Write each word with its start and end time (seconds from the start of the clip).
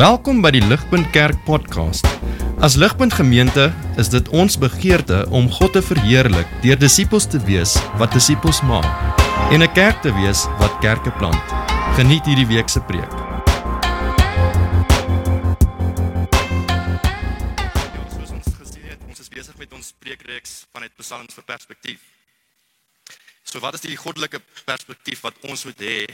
Welkom 0.00 0.38
by 0.40 0.48
die 0.54 0.62
Ligpunt 0.64 1.10
Kerk 1.12 1.36
podcast. 1.44 2.06
As 2.64 2.72
Ligpunt 2.80 3.12
Gemeente 3.12 3.66
is 4.00 4.08
dit 4.08 4.30
ons 4.32 4.54
begeerte 4.56 5.26
om 5.28 5.50
God 5.52 5.74
te 5.76 5.82
verheerlik 5.84 6.48
deur 6.64 6.80
disippels 6.80 7.26
te 7.28 7.36
wees 7.44 7.74
wat 8.00 8.16
disippels 8.16 8.62
maak 8.64 8.88
en 9.52 9.60
'n 9.60 9.68
kerk 9.76 10.00
te 10.00 10.08
wees 10.16 10.46
wat 10.56 10.80
kerke 10.80 11.12
plant. 11.20 11.44
Geniet 12.00 12.24
hierdie 12.24 12.48
week 12.48 12.72
se 12.72 12.80
preek. 12.80 13.12
Soos 18.16 18.32
ons 18.32 18.48
gesien 18.56 18.88
het, 18.88 19.00
ons 19.04 19.20
is 19.20 19.28
besig 19.28 19.56
met 19.58 19.72
ons 19.72 19.92
preekreeks 20.00 20.64
vanuit 20.72 20.96
Psalms 20.96 21.34
vir 21.34 21.44
perspektief. 21.44 22.00
So 23.44 23.60
wat 23.60 23.74
is 23.74 23.84
die 23.84 24.00
goddelike 24.00 24.40
perspektief 24.64 25.20
wat 25.20 25.34
ons 25.44 25.64
moet 25.64 25.80
hê 25.80 26.08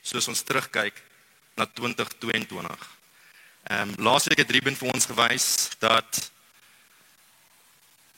soos 0.00 0.28
ons 0.28 0.42
terugkyk 0.42 0.94
na 1.56 1.66
2022? 1.66 3.01
Ehm 3.62 3.88
um, 3.88 4.04
laasweek 4.04 4.38
het 4.38 4.50
Ruben 4.50 4.76
vir 4.76 4.90
ons 4.90 5.06
gewys 5.06 5.68
dat 5.78 6.30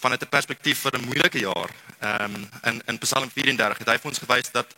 vanuit 0.01 0.23
'n 0.23 0.29
perspektief 0.29 0.79
vir 0.79 0.99
'n 0.99 1.05
moeilike 1.05 1.39
jaar, 1.39 1.71
ehm 1.99 2.35
um, 2.35 2.49
in 2.63 2.83
in 2.87 2.99
Psalm 2.99 3.31
34 3.31 3.79
het 3.79 3.89
hy 3.89 3.99
vir 3.99 4.11
ons 4.11 4.19
gewys 4.19 4.51
dat 4.51 4.75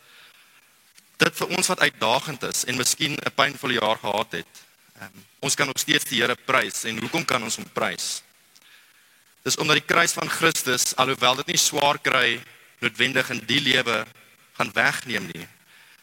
dit 1.17 1.37
vir 1.37 1.49
ons 1.57 1.67
wat 1.67 1.81
uitdagend 1.81 2.43
is 2.43 2.65
en 2.65 2.77
miskien 2.77 3.13
'n 3.13 3.35
pynvolle 3.35 3.73
jaar 3.73 3.99
gehad 3.99 4.33
het. 4.33 4.53
Ehm 4.99 5.05
um, 5.05 5.25
ons 5.39 5.55
kan 5.55 5.67
nog 5.67 5.79
steeds 5.79 6.05
die 6.05 6.21
Here 6.21 6.35
prys 6.35 6.85
en 6.85 6.99
hoekom 6.99 7.25
kan 7.25 7.43
ons 7.43 7.57
hom 7.57 7.71
prys? 7.73 8.23
Dis 9.43 9.57
omdat 9.57 9.77
die 9.77 9.95
kruis 9.95 10.13
van 10.13 10.29
Christus 10.29 10.97
alhoewel 10.97 11.35
dit 11.35 11.47
nie 11.47 11.59
swaar 11.59 11.99
kry 11.99 12.43
noodwendig 12.79 13.31
in 13.31 13.43
die 13.47 13.61
lewe 13.61 14.07
gaan 14.53 14.73
wegneem 14.73 15.27
nie. 15.35 15.49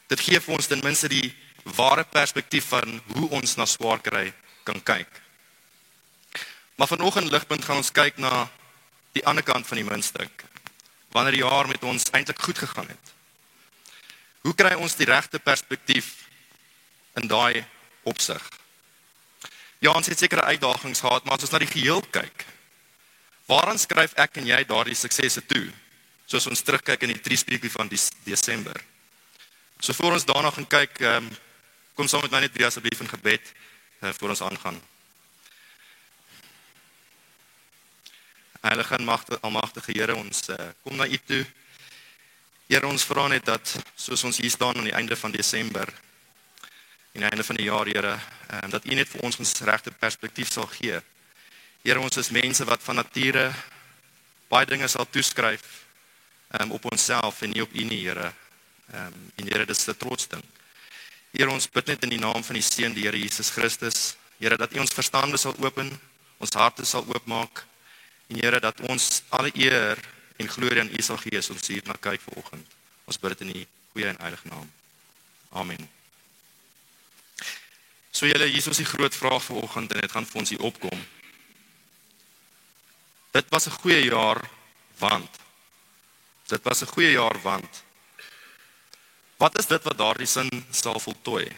Dit 0.07 0.19
gee 0.19 0.39
vir 0.39 0.55
ons 0.55 0.67
ten 0.67 0.79
minste 0.83 1.07
die 1.07 1.35
ware 1.63 2.03
perspektief 2.03 2.65
van 2.65 3.01
hoe 3.07 3.29
ons 3.29 3.55
na 3.55 3.65
swaar 3.65 4.01
kry 4.01 4.33
kan 4.63 4.83
kyk. 4.83 5.21
Maar 6.75 6.87
vanoggend 6.87 7.31
ligpunt 7.31 7.65
gaan 7.65 7.81
ons 7.81 7.91
kyk 7.91 8.17
na 8.17 8.47
die 9.13 9.25
ander 9.25 9.43
kant 9.45 9.67
van 9.67 9.77
die 9.77 9.85
muntstuk. 9.85 10.45
Wanneer 11.13 11.37
die 11.37 11.43
jaar 11.45 11.67
met 11.67 11.83
ons 11.83 12.09
eintlik 12.11 12.41
goed 12.41 12.57
gegaan 12.57 12.89
het. 12.89 13.13
Hoe 14.41 14.55
kry 14.57 14.73
ons 14.75 14.95
die 14.99 15.07
regte 15.07 15.39
perspektief 15.39 16.25
in 17.15 17.27
daai 17.27 17.63
opsig? 18.03 18.41
Ja, 19.79 19.93
ons 19.93 20.07
het 20.07 20.19
sekere 20.19 20.43
uitdagings 20.47 21.03
gehad, 21.03 21.23
maar 21.23 21.37
as 21.37 21.45
ons 21.45 21.53
na 21.53 21.61
die 21.61 21.69
geheel 21.69 22.01
kyk, 22.11 22.45
waaraan 23.51 23.79
skryf 23.79 24.15
ek 24.19 24.39
en 24.41 24.47
jy 24.47 24.61
daardie 24.67 24.97
suksesse 24.97 25.43
toe? 25.47 25.67
Soos 26.25 26.47
ons 26.47 26.63
terugkyk 26.63 27.03
in 27.03 27.13
die 27.13 27.23
drie 27.23 27.37
spreekie 27.37 27.71
van 27.71 27.91
die 27.91 27.99
Desember. 28.25 28.79
So 29.83 29.93
voor 29.93 30.15
ons 30.17 30.25
daarna 30.25 30.51
gaan 30.55 30.67
kyk, 30.71 31.01
um, 31.03 31.27
kom 31.95 32.07
saam 32.07 32.23
met 32.25 32.31
my 32.31 32.39
net 32.45 32.53
drie 32.55 32.65
asseblief 32.65 33.03
in 33.03 33.11
gebed 33.11 33.53
voor 34.11 34.29
ons 34.29 34.41
aangaan. 34.41 34.81
Heilige 38.61 38.95
en 38.95 39.03
magtige 39.03 39.39
almagtige 39.39 39.91
Here, 39.91 40.15
ons 40.15 40.49
uh, 40.49 40.55
kom 40.83 40.95
na 40.95 41.07
U 41.07 41.17
toe. 41.25 41.45
Here, 42.67 42.87
ons 42.87 43.03
vra 43.03 43.27
net 43.27 43.45
dat 43.45 43.75
soos 43.95 44.23
ons 44.23 44.37
hier 44.39 44.51
staan 44.51 44.77
aan 44.77 44.87
die 44.87 44.95
einde 44.95 45.15
van 45.15 45.31
Desember 45.31 45.87
en 47.13 47.21
die 47.21 47.29
einde 47.29 47.43
van 47.43 47.59
die 47.59 47.65
jaar, 47.67 47.85
Here, 47.85 48.13
um, 48.61 48.69
dat 48.69 48.85
U 48.85 48.95
net 48.95 49.11
vir 49.11 49.21
ons 49.27 49.39
ons 49.39 49.59
regte 49.67 49.91
perspektief 49.91 50.51
sal 50.51 50.67
gee. 50.77 51.01
Here, 51.83 51.99
ons 51.99 52.17
is 52.17 52.31
mense 52.31 52.65
wat 52.65 52.83
van 52.83 53.01
nature 53.03 53.51
baie 54.47 54.65
dinge 54.65 54.87
sal 54.87 55.05
toeskryf 55.09 55.67
um, 56.59 56.71
op 56.71 56.91
onsself 56.91 57.41
en 57.41 57.51
nie 57.51 57.63
op 57.63 57.73
U 57.75 57.83
nie, 57.83 58.03
Here. 58.07 58.31
Ehm 58.93 59.11
um, 59.11 59.31
en 59.35 59.51
Here, 59.51 59.65
dis 59.65 59.87
'n 59.87 59.97
trots 59.97 60.27
ding. 60.27 60.52
Here 61.33 61.49
ons 61.49 61.65
bid 61.65 61.87
net 61.89 62.03
in 62.05 62.11
die 62.13 62.21
naam 62.21 62.43
van 62.45 62.57
die 62.59 62.61
Seun 62.61 62.93
die 62.93 63.07
Here 63.07 63.17
Jesus 63.17 63.49
Christus. 63.49 64.13
Here 64.37 64.57
dat 64.57 64.73
U 64.75 64.81
ons 64.83 64.93
verstande 64.93 65.37
sal 65.41 65.55
open, 65.65 65.89
ons 66.37 66.53
harte 66.53 66.85
sal 66.85 67.07
oopmaak. 67.09 67.63
En 68.29 68.37
Here 68.37 68.59
dat 68.61 68.83
ons 68.85 69.23
alle 69.33 69.49
eer 69.57 69.97
en 70.37 70.49
glorie 70.49 70.83
aan 70.83 70.91
U 70.93 71.01
sal 71.01 71.17
gee 71.17 71.39
as 71.41 71.49
ons 71.49 71.71
hier 71.73 71.81
na 71.89 71.97
kyk 71.97 72.21
vanoggend. 72.27 72.77
Ons 73.09 73.17
bid 73.17 73.33
dit 73.33 73.47
in 73.47 73.55
U 73.55 73.63
goeie 73.93 74.11
en 74.11 74.21
heilige 74.21 74.51
naam. 74.51 74.69
Amen. 75.57 75.89
So 78.13 78.29
julle 78.29 78.45
hier 78.45 78.61
is 78.61 78.69
ons 78.69 78.81
die 78.81 78.89
groot 78.89 79.15
vraag 79.17 79.41
vanoggend 79.47 79.93
en 79.93 80.03
dit 80.05 80.13
gaan 80.13 80.29
vir 80.29 80.41
ons 80.43 80.53
hier 80.53 80.61
opkom. 80.69 81.01
Dit 83.33 83.49
was 83.49 83.65
'n 83.67 83.79
goeie 83.81 84.05
jaar 84.05 84.37
want 85.01 85.41
dit 86.47 86.61
was 86.63 86.83
'n 86.83 86.93
goeie 86.93 87.11
jaar 87.17 87.41
want 87.41 87.83
Wat 89.43 89.57
is 89.59 89.67
dit 89.67 89.83
wat 89.83 89.97
daardie 89.99 90.27
sin 90.29 90.47
sal 90.71 90.99
voltooi? 91.03 91.49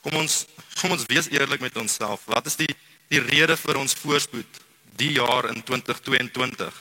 Kom 0.00 0.16
ons 0.22 0.46
kom 0.80 0.94
ons 0.94 1.04
wees 1.10 1.28
eerlik 1.28 1.60
met 1.60 1.76
onsself. 1.76 2.24
Wat 2.24 2.46
is 2.48 2.56
die 2.56 2.70
die 3.10 3.20
rede 3.20 3.56
vir 3.58 3.76
ons 3.76 3.96
voorspoed 4.00 4.60
die 4.96 5.10
jaar 5.18 5.50
in 5.50 5.60
2022? 5.66 6.78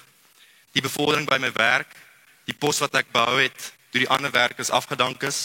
Die 0.78 0.84
bevordering 0.86 1.28
by 1.28 1.40
my 1.42 1.50
werk, 1.58 1.92
die 2.48 2.56
pos 2.56 2.80
wat 2.80 2.96
ek 3.02 3.12
behou 3.12 3.42
het, 3.42 3.72
toe 3.92 4.06
die 4.06 4.12
ander 4.14 4.32
werkers 4.32 4.72
afgedank 4.72 5.26
is, 5.28 5.42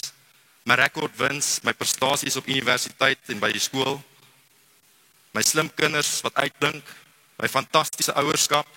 my 0.68 0.76
rekordwins, 0.78 1.58
my 1.64 1.72
prestasies 1.72 2.36
op 2.38 2.46
universiteit 2.46 3.32
en 3.32 3.40
by 3.42 3.50
die 3.56 3.64
skool, 3.64 3.98
my 5.34 5.42
slim 5.42 5.72
kinders 5.74 6.20
wat 6.22 6.38
uitdink, 6.44 6.84
my 7.42 7.50
fantastiese 7.50 8.14
ouerskap, 8.20 8.68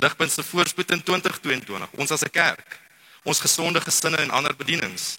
Ligpunt 0.00 0.32
se 0.32 0.42
voorspoed 0.42 0.90
in 0.90 1.02
2022. 1.02 1.88
Ons 2.00 2.10
as 2.10 2.24
'n 2.24 2.30
kerk, 2.30 2.80
ons 3.22 3.40
gesonde 3.40 3.80
gesinne 3.80 4.16
en 4.16 4.30
ander 4.30 4.56
bedienings. 4.56 5.16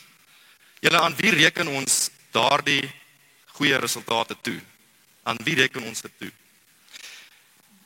Julle 0.80 1.00
aan 1.00 1.16
wie 1.16 1.30
reken 1.30 1.68
ons 1.68 2.10
daardie 2.32 2.92
goeie 3.46 3.78
resultate 3.78 4.36
toe? 4.42 4.62
Aan 5.24 5.38
wie 5.44 5.56
reken 5.56 5.84
ons 5.84 6.02
dit 6.02 6.12
toe? 6.18 6.32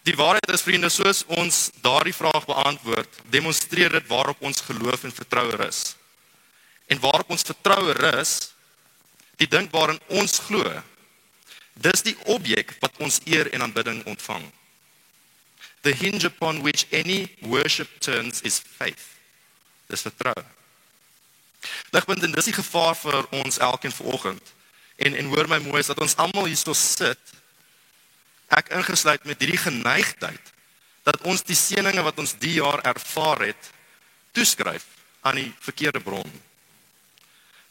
Die 0.06 0.16
waarheid 0.16 0.52
is 0.54 0.62
vriende, 0.62 0.90
soos 0.90 1.24
ons 1.28 1.72
daardie 1.82 2.14
vraag 2.14 2.46
beantwoord, 2.46 3.10
demonstreer 3.34 3.90
dit 3.90 4.08
waarop 4.08 4.42
ons 4.42 4.62
geloof 4.62 5.04
en 5.04 5.12
vertroue 5.12 5.56
rus. 5.56 5.96
En 6.88 7.00
waarop 7.00 7.30
ons 7.30 7.42
vertroue 7.42 7.94
rus, 7.98 8.52
die 9.42 9.50
ding 9.50 9.66
waarin 9.72 10.00
ons 10.08 10.40
glo, 10.40 10.84
dis 11.74 12.06
die 12.06 12.16
objek 12.26 12.76
wat 12.80 12.94
ons 13.04 13.20
eer 13.26 13.50
en 13.52 13.66
aanbidding 13.66 14.04
ontvang. 14.06 14.46
The 15.86 15.94
hinge 15.94 16.26
upon 16.26 16.64
which 16.66 16.88
any 16.92 17.30
worship 17.46 18.00
turns 18.00 18.42
is 18.42 18.58
faith. 18.58 19.06
Dis 19.86 20.02
vertroue. 20.02 20.46
Ligpunt 21.94 22.26
en 22.26 22.34
dis 22.34 22.50
die 22.50 22.56
gevaar 22.58 22.98
vir 22.98 23.28
ons 23.38 23.60
elkeen 23.62 23.94
vanoggend. 23.94 24.54
En 24.98 25.14
en 25.14 25.30
hoor 25.30 25.50
my 25.52 25.60
mooi 25.62 25.84
is 25.84 25.92
dat 25.92 26.02
ons 26.02 26.18
almal 26.18 26.50
hier 26.50 26.74
sit 26.74 27.34
ek 28.56 28.74
ingesluit 28.78 29.24
met 29.26 29.40
hierdie 29.42 29.62
geneigtheid 29.62 30.52
dat 31.06 31.22
ons 31.30 31.46
die 31.46 31.58
seëninge 31.58 32.02
wat 32.06 32.18
ons 32.22 32.34
die 32.42 32.58
jaar 32.58 32.82
ervaar 32.86 33.46
het 33.50 33.72
toeskryf 34.34 34.86
aan 35.22 35.38
die 35.42 35.50
verkeerde 35.62 36.02
bron. 36.02 36.30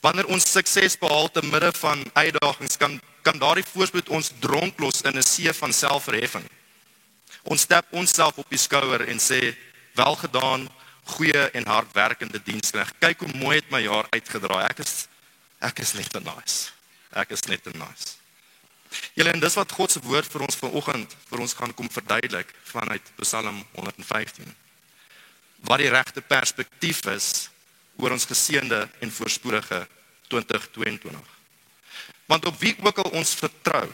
Wanneer 0.03 0.31
ons 0.31 0.47
sukses 0.51 0.99
behaal 1.01 1.31
te 1.35 1.43
midde 1.43 1.73
van 1.83 2.05
uitdagings 2.15 2.79
kan 2.79 3.01
kan 3.25 3.39
daardie 3.41 3.65
voorspoed 3.65 4.11
ons 4.13 4.35
dronklos 4.39 5.03
in 5.03 5.17
'n 5.19 5.23
see 5.23 5.53
van 5.53 5.73
selfverheffing. 5.73 6.45
Ons 7.45 7.67
stap 7.67 7.93
onsself 7.93 8.39
op 8.41 8.49
die 8.49 8.61
skouer 8.61 9.05
en 9.13 9.21
sê 9.21 9.53
welgedaan, 9.99 10.65
goeie 11.15 11.51
en 11.53 11.67
hardwerkende 11.69 12.41
diensknegt. 12.43 12.97
Kyk 12.99 13.27
hoe 13.27 13.35
mooi 13.37 13.59
het 13.59 13.71
my 13.73 13.83
jaar 13.85 14.09
uitgedraai. 14.15 14.65
Ek 14.71 14.81
is 14.85 15.07
ek 15.65 15.81
is 15.85 15.93
net 15.97 16.11
te 16.13 16.21
nice. 16.25 16.73
Ek 17.13 17.33
is 17.37 17.45
net 17.49 17.63
te 17.65 17.73
nice. 17.77 18.17
Julle 19.17 19.33
en 19.35 19.43
dis 19.43 19.57
wat 19.59 19.73
God 19.73 19.93
se 19.93 20.01
woord 20.05 20.29
vir 20.33 20.45
ons 20.47 20.59
vanoggend 20.61 21.17
vir 21.29 21.43
ons 21.45 21.57
gaan 21.59 21.75
kom 21.77 21.89
verduidelik 21.91 22.51
vanuit 22.69 23.13
Psalm 23.21 23.61
115. 23.77 24.55
Wat 25.69 25.81
die 25.81 25.93
regte 25.93 26.21
perspektief 26.21 27.05
is 27.13 27.29
oor 28.01 28.15
ons 28.15 28.29
geseënde 28.29 28.85
en 29.01 29.13
voorspoedige 29.13 29.85
2022. 30.33 31.33
Want 32.27 32.47
op 32.49 32.59
wie 32.61 32.75
ook 32.81 32.99
al 32.99 33.13
ons 33.21 33.35
vertrou, 33.37 33.87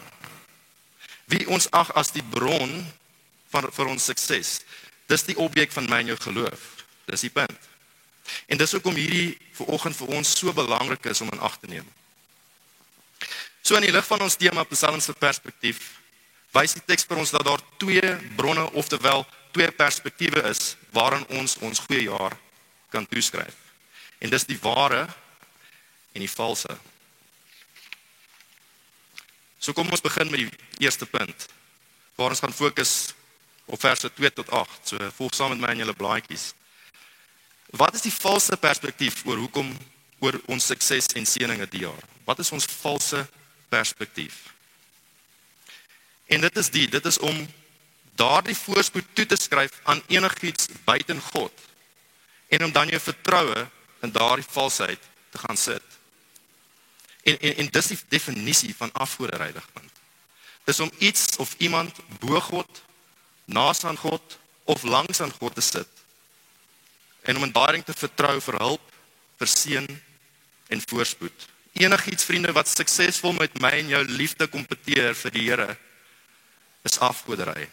wie 1.30 1.46
ons 1.48 1.68
ag 1.74 1.92
as 1.98 2.12
die 2.14 2.24
bron 2.24 2.80
van 3.50 3.68
vir 3.72 3.90
ons 3.90 4.04
sukses. 4.10 4.60
Dis 5.10 5.26
die 5.26 5.36
objek 5.38 5.72
van 5.74 5.88
my 5.90 6.02
en 6.04 6.12
jou 6.12 6.18
geloof. 6.26 6.66
Dis 7.10 7.26
die 7.26 7.32
punt. 7.34 7.68
En 8.46 8.58
dis 8.58 8.72
hoekom 8.76 8.94
hierdie 8.94 9.34
vir 9.58 9.72
oggend 9.74 9.96
vir 9.98 10.12
ons 10.18 10.36
so 10.38 10.52
belangrik 10.54 11.10
is 11.10 11.20
om 11.24 11.30
in 11.34 11.42
ag 11.42 11.56
te 11.58 11.70
neem. 11.70 11.86
So 13.62 13.76
in 13.76 13.86
die 13.88 13.94
lig 13.94 14.06
van 14.06 14.22
ons 14.24 14.38
tema 14.38 14.64
Psalms 14.70 15.08
se 15.10 15.14
perspektief, 15.18 15.82
wys 16.54 16.74
die 16.78 16.84
teks 16.86 17.06
vir 17.06 17.20
ons 17.22 17.32
dat 17.34 17.44
daar 17.46 17.62
twee 17.78 18.14
bronne 18.38 18.64
ofterwel 18.78 19.26
twee 19.54 19.70
perspektiewe 19.74 20.42
is 20.50 20.76
waarin 20.94 21.26
ons 21.38 21.56
ons 21.66 21.82
goeie 21.86 22.06
jaar 22.06 22.36
kan 22.90 23.06
toeskryf. 23.06 23.54
En 24.18 24.30
dis 24.30 24.46
die 24.46 24.58
ware 24.62 25.06
en 26.14 26.22
die 26.22 26.30
valse. 26.30 26.70
So 29.60 29.74
kom 29.76 29.90
ons 29.92 30.02
begin 30.02 30.30
met 30.30 30.44
die 30.46 30.86
eerste 30.86 31.06
punt. 31.06 31.46
Waar 32.16 32.34
ons 32.34 32.42
gaan 32.42 32.54
fokus 32.54 33.12
op 33.70 33.80
verse 33.80 34.10
2 34.12 34.32
tot 34.32 34.50
8. 34.50 34.80
So 34.84 35.10
volg 35.16 35.34
saam 35.34 35.54
met 35.54 35.62
my 35.62 35.72
in 35.74 35.84
julle 35.84 35.94
blaadjies. 35.94 36.50
Wat 37.70 37.94
is 37.94 38.02
die 38.02 38.14
valse 38.14 38.56
perspektief 38.56 39.22
oor 39.26 39.38
hoekom 39.38 39.70
oor 40.20 40.40
ons 40.50 40.66
sukses 40.66 41.06
en 41.16 41.26
seëninge 41.26 41.68
die 41.70 41.84
jaar? 41.86 42.02
Wat 42.26 42.38
is 42.42 42.50
ons 42.52 42.66
valse 42.82 43.22
perspektief? 43.70 44.42
En 46.26 46.40
dit 46.40 46.56
is 46.56 46.70
die, 46.70 46.88
dit 46.90 47.06
is 47.06 47.18
om 47.18 47.38
daardie 48.18 48.56
voorspoed 48.56 49.06
toe 49.14 49.26
te 49.26 49.38
skryf 49.38 49.80
aan 49.82 50.02
enigiets 50.08 50.68
buite 50.84 51.16
God 51.30 51.66
en 52.50 52.64
om 52.64 52.72
dan 52.74 52.90
jou 52.90 53.00
vertroue 53.00 53.68
in 54.02 54.12
daardie 54.12 54.46
valsheid 54.50 55.00
te 55.30 55.38
gaan 55.38 55.56
sit. 55.56 55.86
En 57.22 57.38
en 57.38 57.56
en 57.56 57.70
dis 57.70 57.86
die 57.86 57.98
definisie 58.08 58.74
van 58.76 58.92
afgoderheiligpunt. 58.92 59.92
Dis 60.64 60.80
om 60.80 60.90
iets 60.98 61.36
of 61.36 61.54
iemand 61.58 61.98
bo 62.18 62.40
God, 62.40 62.82
naas 63.52 63.84
aan 63.84 63.98
God 63.98 64.38
of 64.64 64.82
langs 64.82 65.20
aan 65.20 65.32
God 65.38 65.54
te 65.54 65.64
sit. 65.64 65.88
En 67.26 67.36
om 67.36 67.44
in 67.44 67.52
daai 67.52 67.72
ding 67.72 67.84
te 67.84 67.96
vertrou 67.96 68.38
vir 68.40 68.58
hulp, 68.62 68.84
vir 69.40 69.50
seën 69.50 69.88
en 70.70 70.82
voorspoed. 70.88 71.46
Enigiets 71.80 72.26
vriende 72.26 72.52
wat 72.54 72.68
suksesvol 72.68 73.34
met 73.38 73.58
my 73.62 73.72
en 73.82 73.92
jou 73.94 74.02
liefde 74.08 74.48
kompeteer 74.50 75.14
vir 75.14 75.34
die 75.34 75.46
Here 75.48 75.68
is 76.86 76.98
afgoderry. 76.98 77.68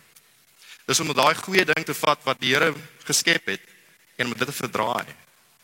Dis 0.87 0.99
om 1.03 1.11
daai 1.13 1.35
goeie 1.35 1.65
ding 1.67 1.85
te 1.85 1.95
vat 1.97 2.23
wat 2.25 2.39
die 2.41 2.53
Here 2.55 2.73
geskep 3.07 3.53
het 3.53 3.63
en 4.17 4.31
om 4.31 4.37
dit 4.37 4.47
te 4.47 4.55
verdraai 4.55 5.13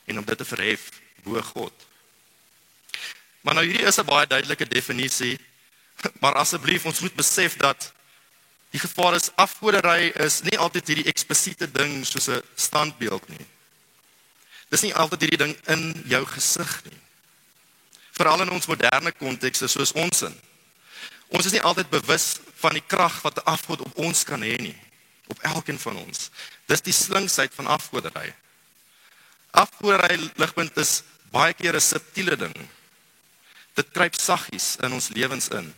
en 0.06 0.19
om 0.19 0.25
dit 0.27 0.38
te 0.38 0.48
verhef 0.48 0.89
bo 1.24 1.42
God. 1.54 1.74
Maar 3.44 3.60
nou 3.60 3.65
hierdie 3.65 3.88
is 3.88 4.00
'n 4.00 4.06
baie 4.06 4.27
duidelike 4.27 4.68
definisie, 4.68 5.39
maar 6.21 6.39
asseblief 6.39 6.86
ons 6.86 7.00
moet 7.00 7.15
besef 7.15 7.57
dat 7.57 7.92
die 8.73 8.81
gevaar 8.81 9.13
is 9.13 9.29
afgoderry 9.37 10.09
is 10.25 10.41
nie 10.41 10.57
altyd 10.57 10.87
hierdie 10.89 11.09
eksplisiete 11.11 11.67
ding 11.69 12.01
soos 12.09 12.27
'n 12.27 12.41
standbeeld 12.55 13.27
nie. 13.29 13.45
Dis 14.69 14.81
nie 14.81 14.93
altyd 14.93 15.21
hierdie 15.21 15.43
ding 15.45 15.53
in 15.67 16.03
jou 16.09 16.25
gesig 16.25 16.71
nie. 16.89 16.99
Veral 18.17 18.41
in 18.41 18.49
ons 18.49 18.65
moderne 18.65 19.11
kontekste 19.11 19.67
soos 19.67 19.93
ons 19.93 20.21
in. 20.21 20.33
Ons 21.29 21.45
is 21.45 21.51
nie 21.51 21.61
altyd 21.61 21.89
bewus 21.89 22.39
van 22.61 22.73
die 22.73 22.87
krag 22.87 23.21
wat 23.21 23.37
'n 23.37 23.45
afgod 23.45 23.81
op 23.81 23.97
ons 23.97 24.23
kan 24.23 24.41
hê 24.41 24.57
nie, 24.57 24.77
op 25.27 25.39
elkeen 25.39 25.79
van 25.79 25.97
ons. 25.97 26.29
Dis 26.65 26.81
die 26.81 26.93
slinksheid 26.93 27.53
van 27.53 27.67
afgoderry. 27.67 28.33
Afgoderry 29.51 30.31
ligpunt 30.35 30.77
is 30.77 31.03
baie 31.31 31.53
keer 31.53 31.75
'n 31.75 31.81
subtiele 31.81 32.35
ding. 32.35 32.69
Dit 33.73 33.91
kruip 33.91 34.15
saggies 34.15 34.77
in 34.81 34.93
ons 34.93 35.09
lewens 35.09 35.47
in. 35.47 35.75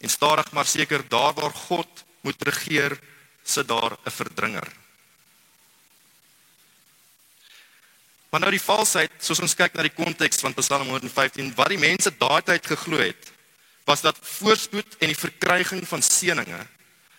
En 0.00 0.08
stadig 0.08 0.52
maar 0.52 0.66
seker 0.66 1.08
daar 1.08 1.34
waar 1.34 1.54
God 1.68 2.04
moet 2.20 2.42
regeer, 2.42 2.98
sit 3.42 3.68
daar 3.68 3.96
'n 4.04 4.10
verdringer. 4.10 4.68
Maar 8.30 8.40
nou 8.40 8.50
die 8.50 8.62
valsheid, 8.62 9.10
soos 9.18 9.40
ons 9.42 9.54
kyk 9.54 9.74
na 9.74 9.82
die 9.82 9.94
konteks 9.94 10.38
van 10.38 10.54
Psalm 10.54 10.88
115, 10.88 11.54
wat 11.58 11.68
die 11.68 11.78
mense 11.78 12.12
daai 12.18 12.42
tyd 12.46 12.66
geglo 12.66 12.96
het, 12.96 13.32
was 13.84 14.00
dat 14.00 14.18
voorspoed 14.22 14.96
en 14.98 15.10
die 15.10 15.18
verkryging 15.18 15.88
van 15.88 16.02
seëninge 16.02 16.66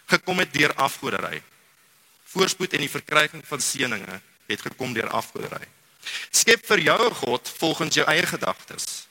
gekom 0.05 0.39
het 0.39 0.53
deur 0.53 0.73
afgoderry. 0.75 1.41
Voorspoed 2.31 2.73
en 2.73 2.79
die 2.85 2.91
verkryging 2.91 3.43
van 3.47 3.59
seëninge 3.59 4.21
het 4.47 4.61
gekom 4.61 4.93
deur 4.93 5.09
afgoderry. 5.09 5.67
Skep 6.31 6.65
vir 6.65 6.79
jou 6.79 7.09
'n 7.09 7.19
God 7.23 7.53
volgens 7.57 7.95
jou 7.95 8.07
eie 8.07 8.25
gedagtes 8.25 9.07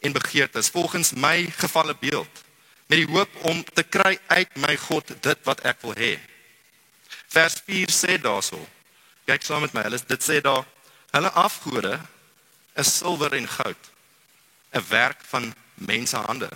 en 0.00 0.12
begeertes, 0.12 0.68
volgens 0.68 1.12
my 1.12 1.46
gevalle 1.56 1.96
beeld, 2.00 2.44
met 2.86 3.02
die 3.02 3.10
hoop 3.10 3.32
om 3.50 3.64
te 3.74 3.82
kry 3.82 4.14
uit 4.26 4.58
my 4.62 4.76
God 4.86 5.10
dit 5.22 5.38
wat 5.44 5.62
ek 5.66 5.82
wil 5.82 5.96
hê. 5.98 6.14
Vers 7.28 7.58
4 7.66 7.90
sê 7.90 8.18
daarso. 8.22 8.60
Kyk 9.26 9.42
saam 9.42 9.64
met 9.66 9.74
my. 9.74 9.82
Hulle 9.88 9.98
dit 10.06 10.22
sê 10.22 10.38
daar 10.44 10.64
hulle 11.16 11.32
afgode 11.32 11.96
is 12.76 12.92
silwer 12.98 13.32
en 13.32 13.48
goud, 13.48 13.82
'n 14.72 14.84
werk 14.88 15.20
van 15.32 15.54
mense 15.74 16.16
hande. 16.16 16.50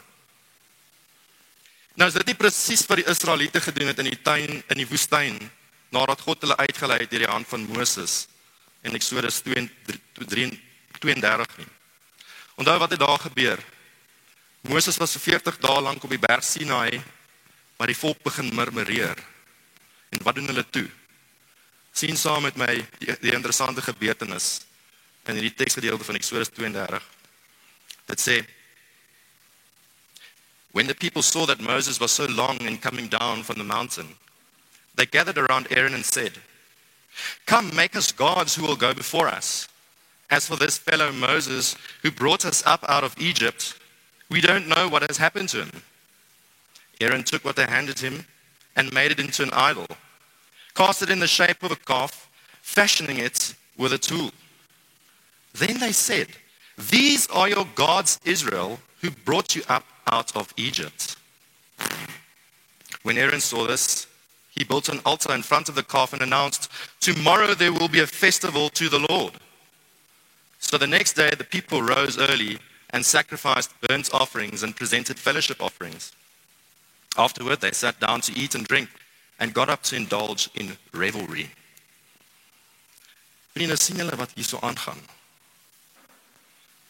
Nou 1.95 2.09
is 2.09 2.15
dit 2.15 2.27
nie 2.27 2.35
presies 2.35 2.87
wat 2.87 2.97
die 2.97 3.11
Israeliete 3.11 3.61
gedoen 3.61 3.87
het 3.87 3.99
in 3.99 4.11
die 4.11 4.23
tuin 4.23 4.63
in 4.69 4.77
die 4.77 4.89
woestyn 4.89 5.51
nadat 5.91 6.21
God 6.21 6.41
hulle 6.41 6.57
uitgelei 6.57 6.99
het 7.03 7.11
deur 7.11 7.25
die 7.25 7.33
hand 7.33 7.49
van 7.49 7.67
Moses 7.67 8.29
in 8.83 8.95
Eksodus 8.95 9.43
32 9.43 11.57
nie. 11.57 11.67
Onthou 12.55 12.79
wat 12.79 12.91
het 12.91 13.01
daar 13.01 13.19
gebeur? 13.19 13.59
Moses 14.69 14.99
was 15.01 15.17
vir 15.17 15.41
40 15.41 15.61
dae 15.61 15.81
lank 15.81 16.05
op 16.05 16.11
die 16.11 16.21
berg 16.21 16.45
Sinai, 16.45 17.01
maar 17.79 17.89
die 17.89 17.97
volk 17.97 18.23
begin 18.23 18.55
murmureer. 18.55 19.17
En 20.11 20.23
wat 20.25 20.35
doen 20.35 20.51
hulle 20.53 20.67
toe? 20.71 20.89
sien 21.93 22.17
saam 22.17 22.43
met 22.47 22.57
my 22.57 22.71
die, 23.01 23.15
die 23.21 23.35
interessante 23.35 23.83
gebeurtenis 23.83 24.61
in 25.29 25.37
hierdie 25.37 25.55
teksgedeelte 25.59 26.07
van 26.07 26.17
Eksodus 26.19 26.53
32. 26.55 27.03
Dit 28.11 28.23
sê 28.23 28.41
When 30.73 30.87
the 30.87 30.95
people 30.95 31.23
saw 31.23 31.47
that 31.47 31.61
Moses 31.61 31.99
was 31.99 32.13
so 32.13 32.27
long 32.27 32.61
in 32.61 32.79
coming 32.79 33.09
down 33.09 33.43
from 33.43 33.59
the 33.59 33.65
mountain, 33.65 34.15
they 34.95 35.05
gathered 35.05 35.37
around 35.37 35.67
Aaron 35.71 35.95
and 35.95 36.05
said, 36.05 36.39
Come, 37.45 37.75
make 37.75 37.97
us 37.97 38.13
gods 38.13 38.55
who 38.55 38.63
will 38.63 38.77
go 38.77 38.95
before 38.95 39.27
us. 39.27 39.67
As 40.31 40.47
for 40.47 40.55
this 40.55 40.79
fellow 40.79 41.11
Moses 41.11 41.75
who 42.03 42.13
brought 42.13 42.45
us 42.45 42.65
up 42.65 42.85
out 42.89 43.03
of 43.03 43.17
Egypt, 43.19 43.75
we 44.31 44.41
don't 44.41 44.69
know 44.69 44.89
what 44.89 45.03
has 45.03 45.17
happened 45.17 45.49
to 45.51 45.65
him. 45.65 45.83
Aaron 47.01 47.25
took 47.25 47.45
what 47.45 47.57
they 47.57 47.67
handed 47.67 47.99
him 47.99 48.25
and 48.77 48.93
made 48.93 49.11
it 49.11 49.19
into 49.19 49.43
an 49.43 49.51
idol, 49.53 49.87
cast 50.75 51.03
it 51.03 51.11
in 51.11 51.19
the 51.19 51.27
shape 51.27 51.63
of 51.63 51.73
a 51.73 51.77
calf, 51.77 52.31
fashioning 52.63 53.19
it 53.19 53.55
with 53.77 53.93
a 53.93 53.99
tool. 53.99 54.31
Then 55.55 55.79
they 55.79 55.93
said, 55.93 56.29
These 56.91 57.27
are 57.29 57.49
your 57.49 57.67
gods, 57.75 58.21
Israel, 58.25 58.79
who 59.01 59.11
brought 59.11 59.57
you 59.57 59.63
up 59.69 59.85
out 60.11 60.35
of 60.37 60.55
Egypt. 60.57 61.17
When 63.03 63.19
Aaron 63.19 63.41
saw 63.41 63.67
this, 63.67 64.07
he 64.51 64.65
built 64.65 64.89
an 64.89 65.01
altar 65.07 65.35
in 65.35 65.43
front 65.43 65.69
of 65.69 65.75
the 65.75 65.83
calf 65.83 66.13
and 66.13 66.23
announced, 66.23 66.71
Tomorrow 67.01 67.55
there 67.55 67.73
will 67.73 67.89
be 67.89 68.01
a 68.01 68.07
festival 68.07 68.69
to 68.71 68.89
the 68.89 69.07
Lord. 69.09 69.33
So 70.59 70.77
the 70.77 70.87
next 70.87 71.15
day, 71.15 71.31
the 71.31 71.45
people 71.45 71.83
rose 71.83 72.19
early 72.19 72.59
and 72.93 73.05
sacrificed 73.05 73.73
burnt 73.81 74.13
offerings 74.13 74.63
and 74.63 74.77
presented 74.77 75.19
fellowship 75.19 75.63
offerings. 75.63 76.13
Afterward, 77.17 77.61
they 77.61 77.73
sat 77.73 77.99
down 78.01 78.21
to 78.23 78.37
eat 78.37 78.55
and 78.55 78.67
drink 78.67 78.89
and 79.39 79.55
got 79.55 79.69
up 79.69 79.83
to 79.85 79.97
indulge 79.97 80.51
in 80.55 80.77
revelry. 80.93 81.51
Vriende, 83.55 83.77
sien 83.77 83.99
julle 83.99 84.17
wat 84.17 84.31
hierso 84.35 84.61
aangaan? 84.63 85.01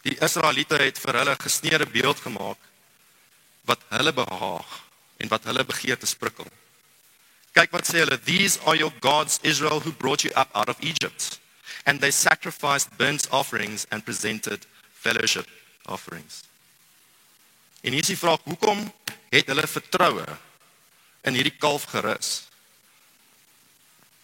Die 0.05 0.17
Israeliete 0.21 0.77
het 0.81 0.99
vir 0.99 1.17
hulle 1.19 1.35
gesneede 1.41 1.85
beeld 1.89 2.21
gemaak 2.21 2.57
wat 3.69 3.81
hulle 3.89 4.13
behaag 4.13 4.69
en 5.21 5.29
wat 5.29 5.45
hulle 5.45 5.65
begeer 5.65 5.97
te 5.97 6.09
sprikkel. 6.09 6.49
Kyk 7.53 7.73
wat 7.75 7.89
sê 7.89 8.01
hulle, 8.01 8.17
these 8.25 8.59
are 8.65 8.77
your 8.77 8.93
gods 9.01 9.39
Israel 9.43 9.81
who 9.81 9.91
brought 9.91 10.23
you 10.23 10.31
up 10.35 10.49
out 10.53 10.69
of 10.69 10.81
Egypt. 10.81 11.39
And 11.85 11.99
they 11.99 12.11
sacrificed 12.11 12.97
burnt 12.97 13.27
offerings 13.31 13.87
and 13.91 14.05
presented 14.05 14.65
fellowship 14.93 15.47
offerings. 15.91 16.41
En 17.81 17.91
hier 17.91 18.01
is 18.03 18.13
die 18.13 18.19
vraag, 18.19 18.43
hoekom 18.43 18.83
het 19.33 19.47
hulle 19.49 19.67
vertroue 19.67 20.25
in 21.27 21.37
hierdie 21.37 21.57
kalf 21.57 21.87
gerus? 21.91 22.43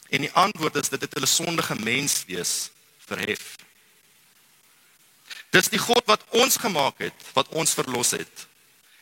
En 0.09 0.23
die 0.23 0.31
antwoord 0.31 0.75
is 0.79 0.91
dit 0.93 1.01
het 1.01 1.13
hulle 1.17 1.29
sondige 1.29 1.75
menswees 1.81 2.69
verhef. 3.07 3.55
Dis 5.55 5.71
die 5.71 5.81
God 5.81 6.05
wat 6.07 6.23
ons 6.35 6.59
gemaak 6.61 6.99
het, 7.01 7.27
wat 7.33 7.49
ons 7.55 7.73
verlos 7.73 8.13
het 8.15 8.45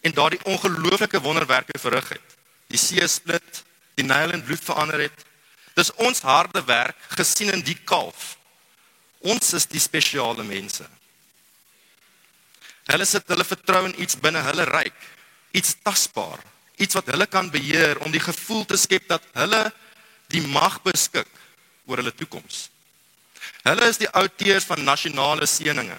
en 0.05 0.13
daardie 0.13 0.43
ongelooflike 0.45 1.17
wonderwerke 1.22 1.79
verrig 1.81 2.10
het. 2.13 2.34
Die 2.69 2.77
see 2.77 3.07
split, 3.10 3.63
die 3.98 4.05
Nyl 4.05 4.36
in 4.36 4.43
bloed 4.45 4.62
verander 4.62 5.01
het. 5.07 5.24
Dis 5.74 5.89
ons 5.98 6.22
harde 6.22 6.62
werk 6.67 7.00
gesien 7.17 7.50
in 7.50 7.63
die 7.65 7.77
kalf. 7.89 8.36
Ons 9.25 9.53
is 9.57 9.65
die 9.65 9.81
spesiale 9.81 10.45
mense. 10.45 10.86
Hulle 12.86 13.06
sit 13.10 13.27
hulle 13.34 13.46
vertrou 13.48 13.86
in 13.88 13.96
iets 14.01 14.18
binne 14.22 14.42
hulle 14.46 14.65
ryk, 14.70 14.98
iets 15.58 15.75
tasbaar, 15.84 16.42
iets 16.77 16.98
wat 16.98 17.10
hulle 17.13 17.25
kan 17.27 17.50
beheer 17.51 18.00
om 18.06 18.13
die 18.13 18.22
gevoel 18.22 18.65
te 18.70 18.77
skep 18.77 19.08
dat 19.10 19.24
hulle 19.34 19.63
die 20.34 20.44
mag 20.46 20.77
beskik 20.86 21.30
oor 21.86 22.01
hulle 22.01 22.13
toekoms. 22.13 22.68
Hulle 23.65 23.89
is 23.89 24.01
die 24.01 24.10
outeurs 24.13 24.68
van 24.70 24.84
nasionale 24.86 25.48
seëninge. 25.50 25.98